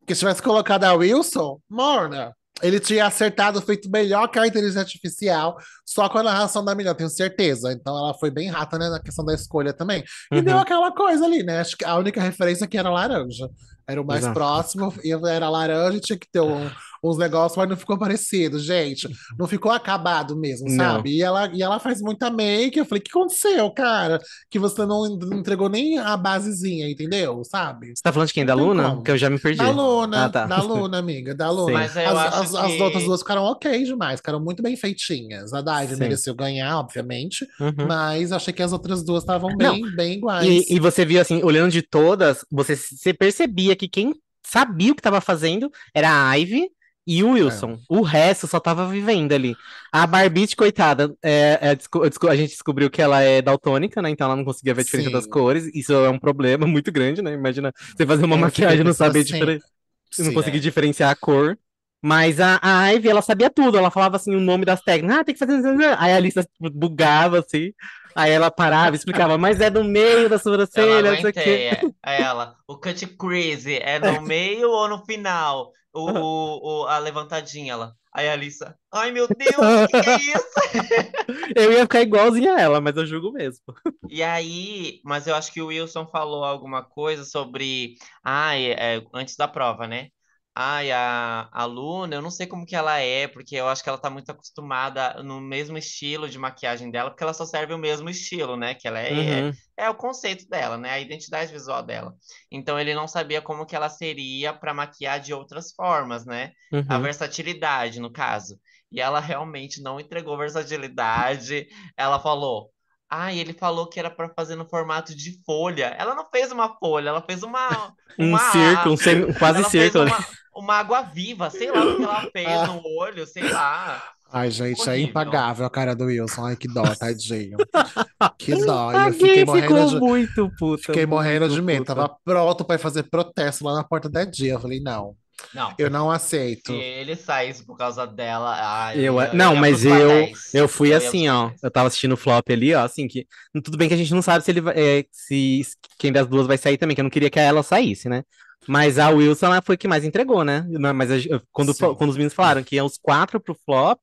Porque 0.00 0.14
se 0.14 0.20
tivesse 0.20 0.42
colocado 0.42 0.84
a 0.84 0.92
Wilson, 0.92 1.60
morna. 1.70 2.34
Ele 2.62 2.78
tinha 2.78 3.06
acertado, 3.06 3.60
feito 3.60 3.90
melhor 3.90 4.28
que 4.28 4.38
a 4.38 4.46
inteligência 4.46 4.80
artificial, 4.80 5.56
só 5.84 6.08
com 6.08 6.18
a 6.18 6.22
narração 6.22 6.64
da 6.64 6.74
menina, 6.74 6.94
tenho 6.94 7.10
certeza. 7.10 7.72
Então 7.72 7.96
ela 7.96 8.14
foi 8.14 8.30
bem 8.30 8.48
rata, 8.48 8.78
né, 8.78 8.88
na 8.88 9.00
questão 9.00 9.24
da 9.24 9.34
escolha 9.34 9.72
também. 9.72 10.04
E 10.30 10.36
uhum. 10.36 10.42
deu 10.42 10.58
aquela 10.58 10.92
coisa 10.92 11.24
ali, 11.24 11.42
né? 11.42 11.60
Acho 11.60 11.76
que 11.76 11.84
a 11.84 11.96
única 11.96 12.20
referência 12.20 12.66
que 12.66 12.78
era 12.78 12.90
laranja. 12.90 13.50
Era 13.86 14.00
o 14.00 14.06
mais 14.06 14.20
Exato. 14.20 14.34
próximo, 14.34 14.94
e 15.04 15.12
era 15.12 15.50
laranja 15.50 16.00
tinha 16.00 16.18
que 16.18 16.26
ter 16.30 16.40
um, 16.40 16.70
uns 17.04 17.18
negócios, 17.18 17.56
mas 17.56 17.68
não 17.68 17.76
ficou 17.76 17.98
parecido, 17.98 18.58
gente. 18.58 19.08
Não 19.38 19.46
ficou 19.46 19.70
acabado 19.70 20.36
mesmo, 20.36 20.70
sabe? 20.70 21.10
E 21.10 21.22
ela, 21.22 21.50
e 21.52 21.62
ela 21.62 21.78
faz 21.78 22.00
muita 22.00 22.30
make. 22.30 22.78
Eu 22.78 22.84
falei, 22.84 23.00
o 23.00 23.04
que 23.04 23.10
aconteceu, 23.10 23.70
cara? 23.70 24.20
Que 24.50 24.58
você 24.58 24.86
não 24.86 25.06
entregou 25.32 25.68
nem 25.68 25.98
a 25.98 26.16
basezinha, 26.16 26.88
entendeu? 26.88 27.42
Sabe? 27.44 27.94
Você 27.94 28.02
tá 28.02 28.12
falando 28.12 28.28
de 28.28 28.34
quem? 28.34 28.46
Da 28.46 28.54
Luna? 28.54 28.90
Como. 28.90 29.02
Que 29.02 29.10
eu 29.10 29.18
já 29.18 29.28
me 29.28 29.38
perdi. 29.38 29.58
Da 29.58 29.70
Luna, 29.70 30.24
ah, 30.24 30.28
tá. 30.30 30.46
da 30.46 30.62
Luna, 30.62 30.98
amiga, 30.98 31.34
da 31.34 31.50
Luna. 31.52 31.72
Mas 31.72 31.96
as, 31.96 32.34
as, 32.34 32.50
que... 32.50 32.56
as, 32.56 32.80
outras 32.80 33.04
duas 33.04 33.20
ficaram 33.20 33.42
ok 33.42 33.84
demais, 33.84 34.20
ficaram 34.20 34.40
muito 34.40 34.62
bem 34.62 34.76
feitinhas. 34.76 35.52
A 35.52 35.60
Dive 35.60 35.96
mereceu 35.96 36.34
ganhar, 36.34 36.78
obviamente, 36.78 37.46
uhum. 37.60 37.86
mas 37.86 38.32
achei 38.32 38.52
que 38.52 38.62
as 38.62 38.72
outras 38.72 39.04
duas 39.04 39.22
estavam 39.22 39.54
bem, 39.56 39.82
não. 39.82 39.96
bem 39.96 40.14
iguais. 40.14 40.46
E, 40.46 40.74
e 40.74 40.80
você 40.80 41.04
viu, 41.04 41.20
assim, 41.20 41.42
olhando 41.42 41.70
de 41.70 41.82
todas, 41.82 42.44
você, 42.50 42.76
você 42.76 43.12
percebia 43.12 43.76
que 43.76 43.88
quem 43.88 44.14
sabia 44.44 44.92
o 44.92 44.94
que 44.94 45.00
estava 45.00 45.20
fazendo 45.20 45.70
era 45.92 46.28
a 46.28 46.34
Ivy 46.34 46.70
e 47.06 47.22
o 47.22 47.32
Wilson. 47.32 47.72
É. 47.72 47.76
O 47.88 48.02
resto 48.02 48.46
só 48.46 48.58
tava 48.58 48.88
vivendo 48.88 49.32
ali. 49.32 49.54
A 49.92 50.06
Barbite, 50.06 50.56
coitada, 50.56 51.14
é, 51.22 51.58
é, 51.60 52.28
a 52.28 52.36
gente 52.36 52.50
descobriu 52.50 52.90
que 52.90 53.02
ela 53.02 53.20
é 53.20 53.42
daltônica, 53.42 54.00
né? 54.00 54.10
Então 54.10 54.26
ela 54.26 54.36
não 54.36 54.44
conseguia 54.44 54.74
ver 54.74 54.80
a 54.80 54.84
diferença 54.84 55.10
Sim. 55.10 55.14
das 55.14 55.26
cores. 55.26 55.70
Isso 55.74 55.92
é 55.92 56.08
um 56.08 56.18
problema 56.18 56.66
muito 56.66 56.90
grande, 56.90 57.20
né? 57.20 57.32
Imagina 57.34 57.72
você 57.94 58.06
fazer 58.06 58.24
uma 58.24 58.36
é, 58.36 58.40
maquiagem 58.40 58.80
e 58.80 58.84
não 58.84 58.94
saber 58.94 59.20
assim. 59.20 59.32
diferenciar. 59.34 59.70
Não 60.18 60.32
conseguir 60.32 60.58
é. 60.58 60.60
diferenciar 60.60 61.10
a 61.10 61.16
cor. 61.16 61.58
Mas 62.02 62.38
a, 62.38 62.58
a 62.62 62.88
Ivy, 62.88 63.08
ela 63.08 63.22
sabia 63.22 63.48
tudo. 63.48 63.78
Ela 63.78 63.90
falava 63.90 64.16
assim 64.16 64.34
o 64.34 64.40
nome 64.40 64.64
das 64.64 64.82
técnicas. 64.82 65.18
Ah, 65.18 65.24
tem 65.24 65.34
que 65.34 65.38
fazer. 65.38 65.96
Aí 65.98 66.12
a 66.12 66.20
lista 66.20 66.46
bugava 66.60 67.38
assim. 67.38 67.72
Aí 68.16 68.30
ela 68.30 68.50
parava 68.50 68.94
e 68.94 68.98
explicava, 68.98 69.36
mas 69.36 69.60
é 69.60 69.70
no 69.70 69.82
meio 69.82 70.28
da 70.28 70.38
sobrancelha, 70.38 71.12
não 71.12 71.20
sei 71.20 71.30
o 71.30 71.32
quê. 71.32 71.70
É, 72.04 72.22
ela, 72.22 72.56
o 72.68 72.76
cut 72.76 73.06
crazy 73.16 73.76
é 73.76 73.98
no 73.98 74.20
meio 74.22 74.70
ou 74.70 74.88
no 74.88 75.04
final? 75.04 75.70
O, 75.92 76.10
o, 76.10 76.82
o, 76.82 76.86
a 76.86 76.98
levantadinha 76.98 77.72
ela. 77.72 77.94
Aí 78.12 78.28
a 78.28 78.32
Alissa, 78.32 78.76
ai 78.92 79.10
meu 79.10 79.26
Deus, 79.26 79.56
o 79.56 79.86
que, 79.88 80.00
que 80.00 80.10
é 80.10 80.16
isso? 80.16 81.54
eu 81.56 81.72
ia 81.72 81.80
ficar 81.80 82.00
igualzinha 82.02 82.54
a 82.54 82.60
ela, 82.60 82.80
mas 82.80 82.96
eu 82.96 83.04
julgo 83.04 83.32
mesmo. 83.32 83.64
E 84.08 84.22
aí, 84.22 85.00
mas 85.04 85.26
eu 85.26 85.34
acho 85.34 85.52
que 85.52 85.60
o 85.60 85.66
Wilson 85.66 86.06
falou 86.06 86.44
alguma 86.44 86.84
coisa 86.84 87.24
sobre. 87.24 87.96
Ai, 88.22 88.70
é, 88.70 89.02
antes 89.12 89.34
da 89.34 89.48
prova, 89.48 89.88
né? 89.88 90.10
Ai, 90.56 90.92
a, 90.92 91.48
a 91.50 91.64
Luna, 91.64 92.14
eu 92.14 92.22
não 92.22 92.30
sei 92.30 92.46
como 92.46 92.64
que 92.64 92.76
ela 92.76 93.00
é, 93.00 93.26
porque 93.26 93.56
eu 93.56 93.66
acho 93.66 93.82
que 93.82 93.88
ela 93.88 93.98
tá 93.98 94.08
muito 94.08 94.30
acostumada 94.30 95.20
no 95.20 95.40
mesmo 95.40 95.76
estilo 95.76 96.28
de 96.28 96.38
maquiagem 96.38 96.92
dela, 96.92 97.10
porque 97.10 97.24
ela 97.24 97.34
só 97.34 97.44
serve 97.44 97.74
o 97.74 97.78
mesmo 97.78 98.08
estilo, 98.08 98.56
né? 98.56 98.72
Que 98.72 98.86
ela 98.86 99.00
é, 99.00 99.08
é, 99.08 99.42
uhum. 99.42 99.48
é, 99.76 99.84
é, 99.84 99.90
o 99.90 99.96
conceito 99.96 100.48
dela, 100.48 100.78
né? 100.78 100.90
A 100.90 101.00
identidade 101.00 101.50
visual 101.50 101.82
dela. 101.82 102.14
Então 102.52 102.78
ele 102.78 102.94
não 102.94 103.08
sabia 103.08 103.42
como 103.42 103.66
que 103.66 103.74
ela 103.74 103.88
seria 103.88 104.52
para 104.52 104.72
maquiar 104.72 105.18
de 105.18 105.34
outras 105.34 105.72
formas, 105.72 106.24
né? 106.24 106.52
Uhum. 106.72 106.86
A 106.88 106.98
versatilidade, 106.98 107.98
no 107.98 108.12
caso. 108.12 108.56
E 108.92 109.00
ela 109.00 109.18
realmente 109.18 109.82
não 109.82 109.98
entregou 109.98 110.38
versatilidade. 110.38 111.66
Ela 111.96 112.20
falou: 112.20 112.70
Ah, 113.16 113.32
ele 113.32 113.52
falou 113.52 113.86
que 113.86 114.00
era 114.00 114.10
para 114.10 114.28
fazer 114.28 114.56
no 114.56 114.64
formato 114.64 115.14
de 115.14 115.40
folha. 115.46 115.94
Ela 115.96 116.16
não 116.16 116.26
fez 116.26 116.50
uma 116.50 116.76
folha, 116.78 117.10
ela 117.10 117.22
fez 117.22 117.44
uma. 117.44 117.94
uma 118.18 118.38
um 118.38 118.50
círculo, 118.50 118.94
um 118.94 118.96
sem... 118.96 119.32
quase 119.34 119.60
ela 119.60 119.70
círculo. 119.70 120.06
Fez 120.08 120.18
uma, 120.18 120.26
uma 120.56 120.74
água 120.74 121.02
viva, 121.02 121.48
sei 121.48 121.70
lá 121.70 121.84
o 121.84 121.96
que 121.96 122.02
ela 122.02 122.30
fez 122.32 122.48
ah. 122.48 122.66
no 122.66 122.82
olho, 122.98 123.24
sei 123.24 123.48
lá. 123.48 124.02
Ai, 124.32 124.50
gente, 124.50 124.80
é 124.80 124.82
Horrível. 124.82 124.94
é 124.94 124.98
impagável 124.98 125.64
a 125.64 125.70
cara 125.70 125.94
do 125.94 126.06
Wilson. 126.06 126.44
Ai, 126.44 126.56
que 126.56 126.66
dó, 126.66 126.82
tadinho. 126.82 127.56
que 128.36 128.56
dó. 128.66 128.90
eu 128.92 129.12
fiquei 129.12 129.44
morrendo 129.44 129.90
de... 129.90 130.00
muito 130.00 130.50
puta. 130.58 130.82
Fiquei 130.82 131.06
morrendo 131.06 131.48
de 131.48 131.62
medo. 131.62 131.84
Tava 131.84 132.08
pronto 132.24 132.64
para 132.64 132.80
fazer 132.80 133.04
protesto 133.04 133.64
lá 133.64 133.74
na 133.74 133.84
porta 133.84 134.08
da 134.08 134.24
dia. 134.24 134.54
Eu 134.54 134.60
falei, 134.60 134.80
não. 134.80 135.14
Não. 135.52 135.74
Eu 135.78 135.90
não 135.90 136.10
aceito. 136.10 136.72
Se 136.72 136.78
ele 136.78 137.16
saísse 137.16 137.64
por 137.64 137.76
causa 137.76 138.06
dela. 138.06 138.54
Ai, 138.56 138.98
eu, 138.98 139.20
eu, 139.20 139.34
não, 139.34 139.54
eu 139.54 139.60
mas 139.60 139.84
eu, 139.84 140.32
eu 140.52 140.68
fui 140.68 140.92
eu 140.92 140.96
assim, 140.96 141.28
ó. 141.28 141.50
Eu 141.62 141.70
tava 141.70 141.88
assistindo 141.88 142.12
o 142.12 142.16
flop 142.16 142.48
ali, 142.50 142.74
ó, 142.74 142.84
assim, 142.84 143.08
que. 143.08 143.26
Tudo 143.62 143.76
bem 143.76 143.88
que 143.88 143.94
a 143.94 143.96
gente 143.98 144.14
não 144.14 144.22
sabe 144.22 144.44
se 144.44 144.50
ele 144.50 144.60
vai. 144.60 144.74
É, 144.76 145.04
se 145.10 145.62
quem 145.98 146.12
das 146.12 146.26
duas 146.26 146.46
vai 146.46 146.56
sair 146.56 146.78
também, 146.78 146.94
que 146.94 147.00
eu 147.00 147.04
não 147.04 147.10
queria 147.10 147.30
que 147.30 147.38
ela 147.38 147.62
saísse, 147.62 148.08
né? 148.08 148.22
Mas 148.66 148.98
a 148.98 149.10
Wilson 149.10 149.46
ela 149.46 149.62
foi 149.62 149.76
que 149.76 149.88
mais 149.88 150.04
entregou, 150.04 150.44
né? 150.44 150.66
Mas 150.94 151.10
quando, 151.52 151.74
quando 151.74 152.10
os 152.10 152.16
meninos 152.16 152.34
falaram 152.34 152.62
que 152.62 152.76
iam 152.76 152.86
os 152.86 152.96
quatro 152.96 153.38
pro 153.38 153.54
flop, 153.54 154.00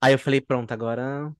aí 0.00 0.12
eu 0.12 0.18
falei, 0.18 0.40
pronto, 0.40 0.72
agora 0.72 1.32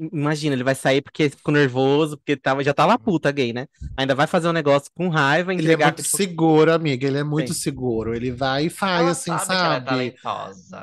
Imagina, 0.00 0.54
ele 0.54 0.62
vai 0.62 0.76
sair 0.76 1.02
porque 1.02 1.28
ficou 1.28 1.52
nervoso, 1.52 2.16
porque 2.16 2.36
tava, 2.36 2.62
já 2.62 2.72
tava 2.72 2.96
puta 2.96 3.32
gay, 3.32 3.52
né? 3.52 3.66
Ainda 3.96 4.14
vai 4.14 4.28
fazer 4.28 4.48
um 4.48 4.52
negócio 4.52 4.90
com 4.94 5.08
raiva. 5.08 5.52
Ele 5.52 5.72
é 5.72 5.76
muito 5.76 6.02
tipo... 6.02 6.16
seguro, 6.16 6.72
amiga, 6.72 7.04
ele 7.04 7.18
é 7.18 7.24
muito 7.24 7.52
Sim. 7.52 7.60
seguro. 7.60 8.14
Ele 8.14 8.30
vai 8.30 8.66
e 8.66 8.70
faz, 8.70 9.00
ela 9.00 9.10
assim, 9.10 9.38
sabe? 9.38 10.14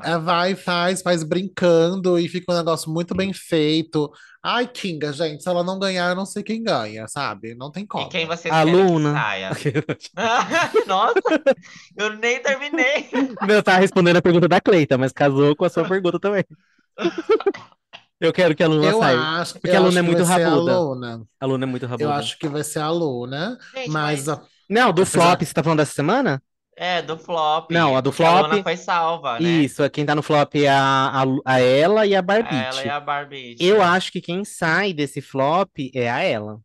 É, 0.03 0.11
é, 0.11 0.17
vai 0.17 0.51
e 0.51 0.55
faz, 0.55 1.01
faz 1.01 1.23
brincando 1.23 2.19
e 2.19 2.27
fica 2.27 2.51
um 2.51 2.57
negócio 2.57 2.91
muito 2.91 3.15
bem 3.15 3.31
feito. 3.31 4.11
Ai, 4.43 4.67
Kinga, 4.67 5.11
gente, 5.11 5.41
se 5.41 5.49
ela 5.49 5.63
não 5.63 5.79
ganhar, 5.79 6.09
eu 6.09 6.15
não 6.15 6.25
sei 6.25 6.43
quem 6.43 6.61
ganha, 6.61 7.07
sabe? 7.07 7.55
Não 7.55 7.71
tem 7.71 7.83
como. 7.83 8.05
E 8.05 8.09
quem 8.09 8.27
você 8.27 8.47
a 8.49 8.61
Luna. 8.61 9.15
Nossa, 10.85 11.19
eu 11.97 12.15
nem 12.17 12.39
terminei. 12.41 13.09
Eu 13.49 13.63
tava 13.63 13.79
respondendo 13.79 14.17
a 14.17 14.21
pergunta 14.21 14.47
da 14.47 14.61
Cleita, 14.61 14.97
mas 14.97 15.11
casou 15.11 15.55
com 15.55 15.65
a 15.65 15.69
sua 15.69 15.87
pergunta 15.87 16.19
também. 16.19 16.43
Eu 18.19 18.31
quero 18.31 18.55
que 18.55 18.63
a 18.63 18.67
Luna 18.67 18.85
eu 18.87 18.99
saia. 18.99 19.19
Acho, 19.19 19.53
porque 19.59 19.75
a 19.75 19.79
Luna 19.79 19.99
é 19.99 20.01
muito 20.01 20.23
rabuda. 20.23 20.73
A 20.73 20.79
Luna. 20.79 21.21
a 21.39 21.45
Luna 21.45 21.65
é 21.65 21.67
muito 21.67 21.85
rabuda. 21.85 22.03
Eu 22.03 22.11
acho 22.11 22.37
que 22.39 22.47
vai 22.47 22.63
ser 22.63 22.79
a 22.79 22.89
Luna, 22.89 23.57
Gente, 23.75 23.89
mas... 23.89 24.27
mas... 24.27 24.39
Não, 24.69 24.91
do 24.91 25.05
flop, 25.05 25.41
você 25.41 25.53
tá 25.53 25.61
falando 25.61 25.79
dessa 25.79 25.93
semana? 25.93 26.41
É, 26.77 27.01
do 27.01 27.17
flop. 27.17 27.71
Não, 27.71 27.95
a 27.95 28.01
do 28.01 28.11
flop. 28.11 28.45
A 28.45 28.47
Luna 28.47 28.63
foi 28.63 28.75
salva, 28.75 29.39
né? 29.39 29.47
Isso, 29.47 29.87
quem 29.89 30.05
tá 30.05 30.13
no 30.13 30.21
flop 30.21 30.55
é 30.55 30.67
a, 30.67 31.23
a, 31.23 31.23
a 31.45 31.61
ela 31.61 32.05
e 32.05 32.15
a 32.15 32.21
Barbie. 32.21 32.55
Ela 32.55 32.83
e 32.83 32.89
a 32.89 32.99
Barbie. 32.99 33.55
Eu 33.59 33.81
acho 33.81 34.11
que 34.11 34.19
quem 34.19 34.43
sai 34.43 34.91
desse 34.91 35.21
flop 35.21 35.69
é 35.93 36.09
a 36.09 36.21
ela. 36.21 36.59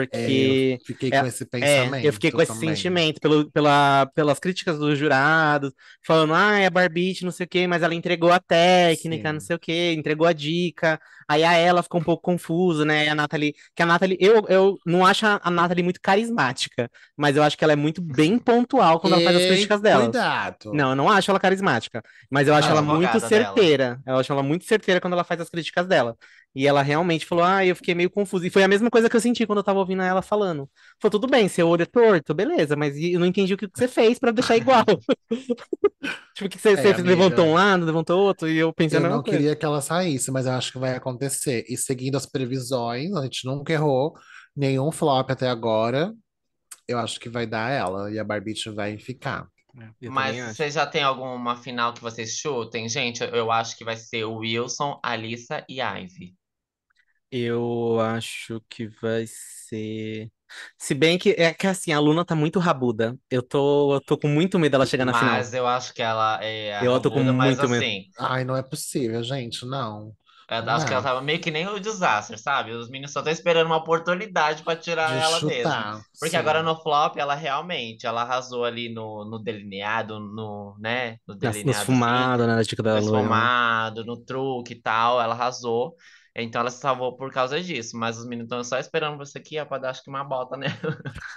Porque. 0.00 0.16
É, 0.16 0.74
eu 0.74 0.86
fiquei 0.86 1.10
com 1.10 1.16
é, 1.16 1.28
esse 1.28 1.44
pensamento. 1.44 1.94
É, 2.04 2.08
eu 2.08 2.12
fiquei 2.12 2.30
com 2.30 2.42
esse 2.42 2.54
sentimento 2.54 3.20
pelo, 3.20 3.50
pela, 3.50 4.06
pelas 4.14 4.38
críticas 4.38 4.78
dos 4.78 4.98
jurados, 4.98 5.72
falando, 6.06 6.34
ah, 6.34 6.58
é 6.58 6.66
a 6.66 6.70
Barbie, 6.70 7.16
não 7.22 7.30
sei 7.30 7.46
o 7.46 7.48
quê, 7.48 7.66
mas 7.66 7.82
ela 7.82 7.94
entregou 7.94 8.32
a 8.32 8.40
técnica, 8.40 9.28
Sim. 9.28 9.32
não 9.34 9.40
sei 9.40 9.56
o 9.56 9.58
quê, 9.58 9.94
entregou 9.96 10.26
a 10.26 10.32
dica. 10.32 11.00
Aí 11.28 11.42
a 11.42 11.54
ela 11.54 11.82
ficou 11.82 12.00
um 12.00 12.04
pouco 12.04 12.22
confusa, 12.22 12.84
né? 12.84 13.08
A 13.08 13.14
Nathalie. 13.14 13.54
Que 13.74 13.82
a 13.82 13.86
Nathalie, 13.86 14.18
eu, 14.20 14.44
eu 14.48 14.76
não 14.84 15.06
acho 15.06 15.24
a 15.26 15.50
Nathalie 15.50 15.82
muito 15.82 16.00
carismática, 16.00 16.90
mas 17.16 17.36
eu 17.36 17.42
acho 17.42 17.56
que 17.56 17.64
ela 17.64 17.72
é 17.72 17.76
muito 17.76 18.02
bem 18.02 18.38
pontual 18.38 19.00
quando 19.00 19.14
ela 19.14 19.22
faz 19.22 19.36
as 19.36 19.46
críticas 19.46 19.80
dela. 19.80 20.02
Cuidado. 20.02 20.72
Não, 20.72 20.90
eu 20.90 20.96
não 20.96 21.08
acho 21.08 21.30
ela 21.30 21.40
carismática, 21.40 22.02
mas 22.30 22.46
eu 22.46 22.54
acho 22.54 22.68
ah, 22.68 22.72
ela 22.72 22.82
muito 22.82 23.18
certeira. 23.20 24.00
Dela. 24.04 24.16
Eu 24.16 24.16
acho 24.16 24.32
ela 24.32 24.42
muito 24.42 24.64
certeira 24.64 25.00
quando 25.00 25.14
ela 25.14 25.24
faz 25.24 25.40
as 25.40 25.48
críticas 25.48 25.86
dela. 25.86 26.16
E 26.54 26.66
ela 26.66 26.82
realmente 26.82 27.26
falou: 27.26 27.44
Ah, 27.44 27.66
eu 27.66 27.74
fiquei 27.74 27.94
meio 27.94 28.08
confusa. 28.08 28.46
E 28.46 28.50
foi 28.50 28.62
a 28.62 28.68
mesma 28.68 28.88
coisa 28.88 29.10
que 29.10 29.16
eu 29.16 29.20
senti 29.20 29.44
quando 29.46 29.58
eu 29.58 29.64
tava 29.64 29.80
ouvindo 29.80 30.02
ela 30.02 30.22
falando. 30.22 30.70
Falou: 31.00 31.10
Tudo 31.10 31.26
bem, 31.26 31.48
seu 31.48 31.68
olho 31.68 31.82
é 31.82 31.86
torto, 31.86 32.32
beleza, 32.32 32.76
mas 32.76 32.96
eu 32.96 33.18
não 33.18 33.26
entendi 33.26 33.54
o 33.54 33.56
que 33.56 33.68
você 33.74 33.88
fez 33.88 34.18
para 34.18 34.30
deixar 34.30 34.56
igual. 34.56 34.84
tipo, 36.34 36.48
que 36.48 36.58
você, 36.58 36.70
é, 36.70 36.76
você 36.76 37.02
levantou 37.02 37.46
um 37.46 37.54
lado, 37.54 37.84
levantou 37.84 38.20
outro, 38.20 38.48
e 38.48 38.56
eu 38.56 38.72
pensei: 38.72 38.98
Eu 38.98 39.02
não 39.02 39.22
coisa. 39.22 39.36
queria 39.36 39.56
que 39.56 39.64
ela 39.64 39.80
saísse, 39.80 40.30
mas 40.30 40.46
eu 40.46 40.52
acho 40.52 40.70
que 40.70 40.78
vai 40.78 40.94
acontecer. 40.94 41.64
E 41.68 41.76
seguindo 41.76 42.16
as 42.16 42.26
previsões, 42.26 43.12
a 43.14 43.22
gente 43.22 43.44
nunca 43.46 43.72
errou 43.72 44.14
nenhum 44.56 44.92
flop 44.92 45.30
até 45.30 45.48
agora. 45.48 46.14
Eu 46.86 46.98
acho 46.98 47.18
que 47.18 47.28
vai 47.28 47.46
dar 47.46 47.70
ela 47.70 48.12
e 48.12 48.18
a 48.18 48.24
Barbie 48.24 48.54
vai 48.74 48.98
ficar. 48.98 49.48
É, 50.00 50.08
Mas 50.08 50.36
você 50.56 50.70
já 50.70 50.86
tem 50.86 51.02
alguma 51.02 51.56
final 51.56 51.92
que 51.92 52.00
vocês 52.00 52.36
chutem? 52.36 52.88
Gente, 52.88 53.24
eu 53.24 53.50
acho 53.50 53.76
que 53.76 53.84
vai 53.84 53.96
ser 53.96 54.24
o 54.24 54.36
Wilson, 54.36 55.00
Alissa 55.02 55.64
e 55.68 55.80
Ivy. 55.80 56.34
Eu 57.36 57.98
acho 57.98 58.62
que 58.70 58.86
vai 59.02 59.24
ser. 59.26 60.30
Se 60.78 60.94
bem 60.94 61.18
que 61.18 61.30
é 61.30 61.52
que 61.52 61.66
assim, 61.66 61.92
a 61.92 61.98
Luna 61.98 62.24
tá 62.24 62.36
muito 62.36 62.60
rabuda. 62.60 63.18
Eu 63.28 63.42
tô, 63.42 63.94
eu 63.94 64.00
tô 64.00 64.16
com 64.16 64.28
muito 64.28 64.56
medo 64.56 64.70
dela 64.70 64.86
chegar 64.86 65.04
na 65.04 65.12
final. 65.12 65.34
Mas 65.34 65.52
eu 65.52 65.66
acho 65.66 65.92
que 65.92 66.00
ela 66.00 66.38
é. 66.40 66.86
Eu 66.86 67.00
tô 67.00 67.10
com 67.10 67.24
muito 67.24 67.68
medo. 67.68 67.74
Assim, 67.74 68.04
Ai, 68.20 68.44
não 68.44 68.56
é 68.56 68.62
possível, 68.62 69.20
gente, 69.24 69.66
não. 69.66 70.12
Eu 70.48 70.70
acho 70.70 70.86
que 70.86 70.92
ela 70.92 71.02
tava 71.02 71.20
meio 71.22 71.40
que 71.40 71.50
nem 71.50 71.66
o 71.66 71.80
desastre, 71.80 72.38
sabe? 72.38 72.70
Os 72.70 72.88
meninos 72.88 73.12
só 73.12 73.18
estão 73.18 73.32
esperando 73.32 73.66
uma 73.66 73.78
oportunidade 73.78 74.62
para 74.62 74.78
tirar 74.78 75.08
De 75.08 75.16
ela 75.16 75.40
chutar, 75.40 75.94
mesmo. 75.94 76.04
Porque 76.20 76.30
sim. 76.30 76.36
agora 76.36 76.62
no 76.62 76.76
flop, 76.76 77.16
ela 77.16 77.34
realmente, 77.34 78.06
ela 78.06 78.22
arrasou 78.22 78.64
ali 78.64 78.92
no, 78.94 79.24
no 79.24 79.40
delineado, 79.40 80.20
no, 80.20 80.76
né? 80.78 81.16
No 81.26 81.34
delineado. 81.34 81.78
Nos 81.78 81.78
fumados, 81.78 82.46
né? 82.46 82.54
Na 82.54 82.62
dica 82.62 82.82
da 82.82 83.00
Nos 83.00 83.08
fumado, 83.08 84.04
no 84.04 84.16
truque 84.18 84.74
e 84.74 84.80
tal, 84.80 85.20
ela 85.20 85.34
arrasou. 85.34 85.96
Então 86.36 86.60
ela 86.60 86.70
se 86.70 86.80
salvou 86.80 87.16
por 87.16 87.30
causa 87.32 87.60
disso, 87.60 87.96
mas 87.96 88.18
os 88.18 88.24
meninos 88.24 88.46
estão 88.46 88.64
só 88.64 88.76
esperando 88.78 89.16
você 89.16 89.38
aqui 89.38 89.58
ó, 89.60 89.64
pra 89.64 89.78
dar 89.78 89.90
acho 89.90 90.02
que 90.02 90.10
uma 90.10 90.24
bota 90.24 90.56
né? 90.58 90.66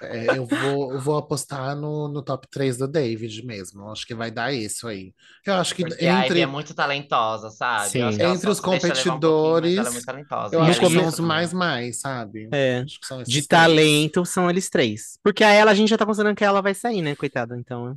É, 0.02 0.38
eu 0.38 0.46
vou, 0.46 0.94
eu 0.94 1.00
vou 1.00 1.18
apostar 1.18 1.76
no, 1.76 2.08
no 2.08 2.24
top 2.24 2.48
3 2.50 2.78
do 2.78 2.88
David 2.88 3.46
mesmo. 3.46 3.92
Acho 3.92 4.08
que 4.08 4.16
vai 4.16 4.32
dar 4.32 4.52
isso 4.52 4.88
aí. 4.88 5.14
Eu 5.46 5.54
acho 5.56 5.76
que 5.76 5.84
Porque 5.84 6.04
entre... 6.04 6.40
a 6.40 6.44
é 6.44 6.46
muito 6.48 6.74
talentosa, 6.74 7.52
sabe? 7.52 7.90
Sim. 7.90 8.02
Entre 8.02 8.50
os 8.50 8.60
competidores, 8.60 9.78
um 9.78 9.82
ela 9.82 9.90
é 9.90 9.92
muito 9.92 10.06
talentosa. 10.06 10.56
eu 10.56 10.62
acho 10.62 10.80
que 10.80 10.90
são 10.90 11.08
os 11.08 11.20
mais 11.20 11.54
mais, 11.54 12.00
sabe? 12.00 12.50
É. 12.52 12.84
de 12.84 12.94
três. 13.26 13.48
talento 13.48 14.26
são 14.26 14.50
eles 14.50 14.70
três. 14.70 15.20
Porque 15.24 15.44
a 15.44 15.52
ela 15.52 15.72
a 15.72 15.76
gente 15.76 15.90
já 15.90 15.98
tá 15.98 16.06
considerando 16.06 16.36
que 16.36 16.44
ela 16.44 16.62
vai 16.62 16.74
sair, 16.74 17.02
né, 17.02 17.16
coitada? 17.16 17.56
Então. 17.56 17.96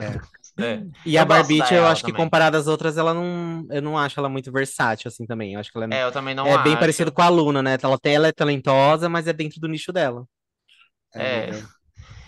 É. 0.00 0.20
É. 0.58 0.82
E 1.06 1.16
eu 1.16 1.22
a 1.22 1.24
Barbie, 1.24 1.58
eu 1.58 1.86
acho 1.86 2.02
também. 2.02 2.14
que 2.14 2.22
comparada 2.22 2.58
às 2.58 2.66
outras, 2.66 2.96
ela 2.96 3.14
não. 3.14 3.66
Eu 3.70 3.82
não 3.82 3.98
acho 3.98 4.18
ela 4.18 4.28
muito 4.28 4.50
versátil, 4.52 5.08
assim, 5.08 5.26
também. 5.26 5.54
Eu 5.54 5.60
acho 5.60 5.70
que 5.70 5.78
ela 5.78 5.86
é, 5.92 5.98
é 5.98 6.04
eu 6.04 6.12
também 6.12 6.34
não 6.34 6.46
é 6.46 6.54
acho. 6.54 6.64
bem 6.64 6.76
parecido 6.76 7.12
com 7.12 7.22
a 7.22 7.28
Luna, 7.28 7.62
né? 7.62 7.76
Ela, 7.82 7.98
ela 8.04 8.28
é 8.28 8.32
talentosa, 8.32 9.08
mas 9.08 9.26
é 9.26 9.32
dentro 9.32 9.60
do 9.60 9.68
nicho 9.68 9.92
dela. 9.92 10.24
É. 11.14 11.50
é. 11.50 11.62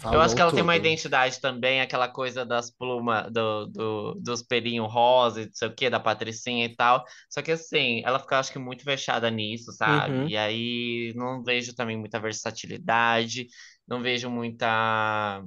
eu 0.05 0.21
acho 0.21 0.35
que 0.35 0.41
ela 0.41 0.51
tudo. 0.51 0.57
tem 0.57 0.65
uma 0.65 0.77
identidade 0.77 1.41
também, 1.41 1.81
aquela 1.81 2.09
coisa 2.09 2.45
das 2.45 2.71
plumas, 2.71 3.31
do, 3.31 3.67
do, 3.67 4.15
dos 4.21 4.43
pelinhos 4.43 4.93
rosa, 4.93 5.45
não 5.45 5.53
sei 5.53 5.69
o 5.69 5.75
que, 5.75 5.91
da 5.91 6.01
patricinha 6.01 6.65
e 6.65 6.75
tal. 6.75 7.05
Só 7.31 7.43
que 7.43 7.53
assim, 7.53 8.03
ela 8.05 8.19
fica, 8.19 8.39
acho 8.39 8.53
que, 8.53 8.59
muito 8.59 8.83
fechada 8.85 9.31
nisso, 9.31 9.73
sabe? 9.73 10.15
Uhum. 10.15 10.29
E 10.29 10.37
aí 10.37 11.13
não 11.15 11.43
vejo 11.43 11.75
também 11.75 11.97
muita 11.97 12.19
versatilidade, 12.19 13.47
não 13.87 14.03
vejo 14.03 14.29
muita 14.31 15.43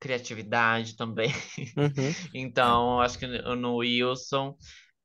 criatividade 0.00 0.96
também. 0.96 1.30
Uhum. 1.76 2.14
então, 2.34 3.00
acho 3.00 3.18
que 3.18 3.26
no 3.26 3.76
Wilson, 3.76 4.56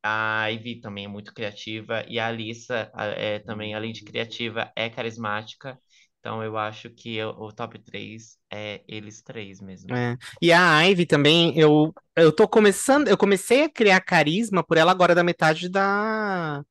a 0.03 0.47
Ivy 0.47 0.79
também 0.81 1.05
é 1.05 1.07
muito 1.07 1.33
criativa 1.33 2.03
e 2.07 2.19
a 2.19 2.27
Alissa 2.27 2.91
é, 3.15 3.39
também, 3.39 3.73
além 3.73 3.91
de 3.91 4.03
criativa, 4.03 4.71
é 4.75 4.89
carismática. 4.89 5.77
Então 6.19 6.43
eu 6.43 6.55
acho 6.55 6.87
que 6.91 7.21
o 7.23 7.51
top 7.51 7.79
3 7.79 8.37
é 8.51 8.83
eles 8.87 9.23
três 9.23 9.59
mesmo. 9.59 9.93
É. 9.95 10.15
E 10.39 10.51
a 10.51 10.81
Ivy 10.81 11.07
também, 11.07 11.57
eu, 11.57 11.91
eu 12.15 12.31
tô 12.31 12.47
começando, 12.47 13.07
eu 13.07 13.17
comecei 13.17 13.63
a 13.63 13.69
criar 13.69 13.99
carisma 14.01 14.63
por 14.63 14.77
ela 14.77 14.91
agora 14.91 15.15
da 15.15 15.23
metade 15.23 15.67
da 15.67 16.63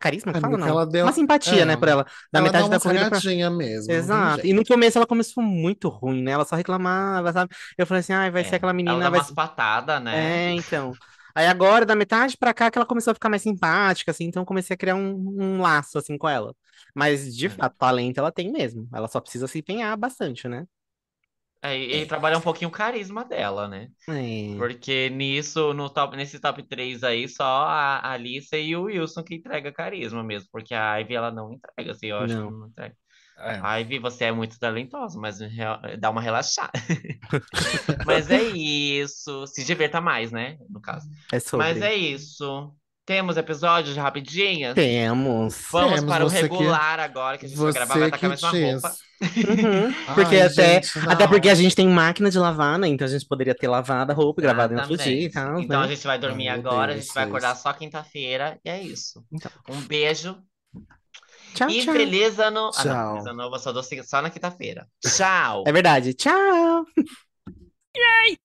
Carisma 0.00 0.32
que 0.32 0.38
é, 0.38 0.40
fala, 0.40 0.58
não? 0.58 0.66
Ela 0.66 0.86
deu... 0.86 1.04
Uma 1.04 1.12
simpatia, 1.12 1.62
é, 1.62 1.64
né, 1.64 1.76
pra 1.76 1.90
ela. 1.90 2.06
Da 2.32 2.40
ela 2.40 2.42
metade 2.42 2.70
da 2.70 2.80
corrida 2.80 3.08
pra... 3.10 3.50
mesmo. 3.50 3.92
Exato. 3.92 4.46
E 4.46 4.52
no 4.52 4.64
começo 4.64 4.98
ela 4.98 5.06
começou 5.06 5.42
muito 5.42 5.88
ruim, 5.88 6.22
né? 6.22 6.32
Ela 6.32 6.44
só 6.44 6.56
reclamava, 6.56 7.32
sabe? 7.32 7.54
Eu 7.78 7.86
falei 7.86 8.00
assim, 8.00 8.12
ai, 8.12 8.28
ah, 8.28 8.30
vai 8.30 8.42
é. 8.42 8.44
ser 8.44 8.56
aquela 8.56 8.72
menina... 8.72 8.94
Ela 8.94 9.04
dá 9.04 9.10
vai... 9.10 9.20
umas 9.20 9.30
patadas, 9.30 10.02
né? 10.02 10.48
É, 10.48 10.50
então... 10.52 10.92
Aí 11.36 11.48
agora, 11.48 11.84
da 11.84 11.96
metade 11.96 12.36
pra 12.36 12.54
cá, 12.54 12.70
que 12.70 12.78
ela 12.78 12.86
começou 12.86 13.10
a 13.10 13.14
ficar 13.14 13.28
mais 13.28 13.42
simpática, 13.42 14.12
assim, 14.12 14.24
então 14.24 14.44
comecei 14.44 14.74
a 14.74 14.76
criar 14.76 14.94
um, 14.94 15.34
um 15.36 15.60
laço, 15.60 15.98
assim, 15.98 16.16
com 16.16 16.28
ela. 16.28 16.54
Mas, 16.94 17.36
de 17.36 17.46
é. 17.46 17.50
fato, 17.50 17.76
talento 17.76 18.18
ela 18.18 18.30
tem 18.30 18.52
mesmo. 18.52 18.88
Ela 18.94 19.08
só 19.08 19.20
precisa 19.20 19.48
se 19.48 19.58
empenhar 19.58 19.96
bastante, 19.96 20.46
né? 20.46 20.64
É, 21.64 21.78
e, 21.78 22.02
e 22.02 22.06
trabalhar 22.06 22.36
um 22.36 22.42
pouquinho 22.42 22.68
o 22.68 22.72
carisma 22.72 23.24
dela, 23.24 23.66
né? 23.66 23.88
É. 24.06 24.54
Porque 24.58 25.08
nisso, 25.08 25.72
no 25.72 25.88
top, 25.88 26.14
nesse 26.14 26.38
top 26.38 26.62
3 26.62 27.02
aí, 27.02 27.26
só 27.26 27.64
a 27.64 28.12
Alice 28.12 28.54
e 28.54 28.76
o 28.76 28.82
Wilson 28.82 29.22
que 29.22 29.36
entrega 29.36 29.72
carisma 29.72 30.22
mesmo. 30.22 30.46
Porque 30.52 30.74
a 30.74 30.96
Ivy, 30.98 31.14
ela 31.14 31.30
não 31.30 31.54
entrega, 31.54 31.92
assim, 31.92 32.08
eu 32.08 32.18
acho 32.18 32.34
não. 32.34 32.48
que 32.48 32.54
não 32.54 32.66
entrega. 32.68 32.94
É. 33.38 33.80
Ivy, 33.80 33.98
você 33.98 34.24
é 34.24 34.32
muito 34.32 34.58
talentosa, 34.58 35.18
mas 35.18 35.38
dá 35.98 36.10
uma 36.10 36.20
relaxada. 36.20 36.70
mas 38.04 38.30
é 38.30 38.42
isso. 38.42 39.46
Se 39.46 39.64
diverta 39.64 40.02
mais, 40.02 40.30
né? 40.30 40.58
No 40.68 40.82
caso. 40.82 41.08
É 41.32 41.40
sobre. 41.40 41.66
Mas 41.66 41.80
é 41.80 41.94
isso. 41.94 42.74
Temos 43.06 43.36
episódios 43.36 43.94
de 43.94 44.00
rapidinhas? 44.00 44.74
Temos. 44.74 45.66
Vamos 45.70 45.94
Temos, 45.96 46.10
para 46.10 46.24
o 46.24 46.28
regular 46.28 46.96
que... 46.96 47.04
agora, 47.04 47.36
que 47.36 47.44
a 47.44 47.48
gente 47.48 47.58
vai 47.58 47.72
gravar, 47.72 47.98
vai 47.98 48.08
estar 48.08 48.18
com 48.18 48.26
a 48.26 48.28
mesma 48.30 48.50
diz. 48.50 48.72
roupa. 48.72 48.96
Uhum. 49.20 49.92
porque 50.14 50.36
Ai, 50.36 50.42
até, 50.42 50.82
gente, 50.82 50.98
até 51.06 51.26
porque 51.26 51.48
a 51.50 51.54
gente 51.54 51.76
tem 51.76 51.86
máquina 51.86 52.30
de 52.30 52.38
lavar, 52.38 52.78
né? 52.78 52.88
Então 52.88 53.06
a 53.06 53.10
gente 53.10 53.26
poderia 53.26 53.54
ter 53.54 53.68
lavado 53.68 54.10
a 54.10 54.14
roupa 54.14 54.40
e 54.40 54.44
gravado 54.44 54.72
em 54.72 54.80
outro 54.80 54.96
dia 54.96 55.26
e 55.26 55.30
tal. 55.30 55.60
Então 55.60 55.80
né? 55.80 55.86
a 55.86 55.88
gente 55.88 56.06
vai 56.06 56.18
dormir 56.18 56.48
Ai, 56.48 56.58
agora, 56.58 56.94
Deus, 56.94 56.98
a 56.98 57.02
gente 57.02 57.14
vai 57.14 57.24
acordar 57.24 57.54
só 57.56 57.74
quinta-feira. 57.74 58.58
E 58.64 58.70
é 58.70 58.80
isso. 58.82 59.22
Então. 59.30 59.52
Um 59.68 59.82
beijo. 59.82 60.38
Tchau, 61.54 61.68
e 61.68 61.84
tchau. 61.84 61.94
feliz 61.94 62.38
ano. 62.38 62.70
Tchau. 62.70 62.90
Ah, 62.90 62.94
não, 62.94 63.12
feliz 63.12 63.26
ano 63.26 63.36
novo, 63.36 63.56
eu 63.56 63.60
só 63.60 63.70
dou 63.70 63.82
só 63.82 64.22
na 64.22 64.30
quinta-feira. 64.30 64.88
Tchau. 65.06 65.64
É 65.66 65.72
verdade. 65.72 66.14
Tchau. 66.14 66.86
Yay! 67.94 68.38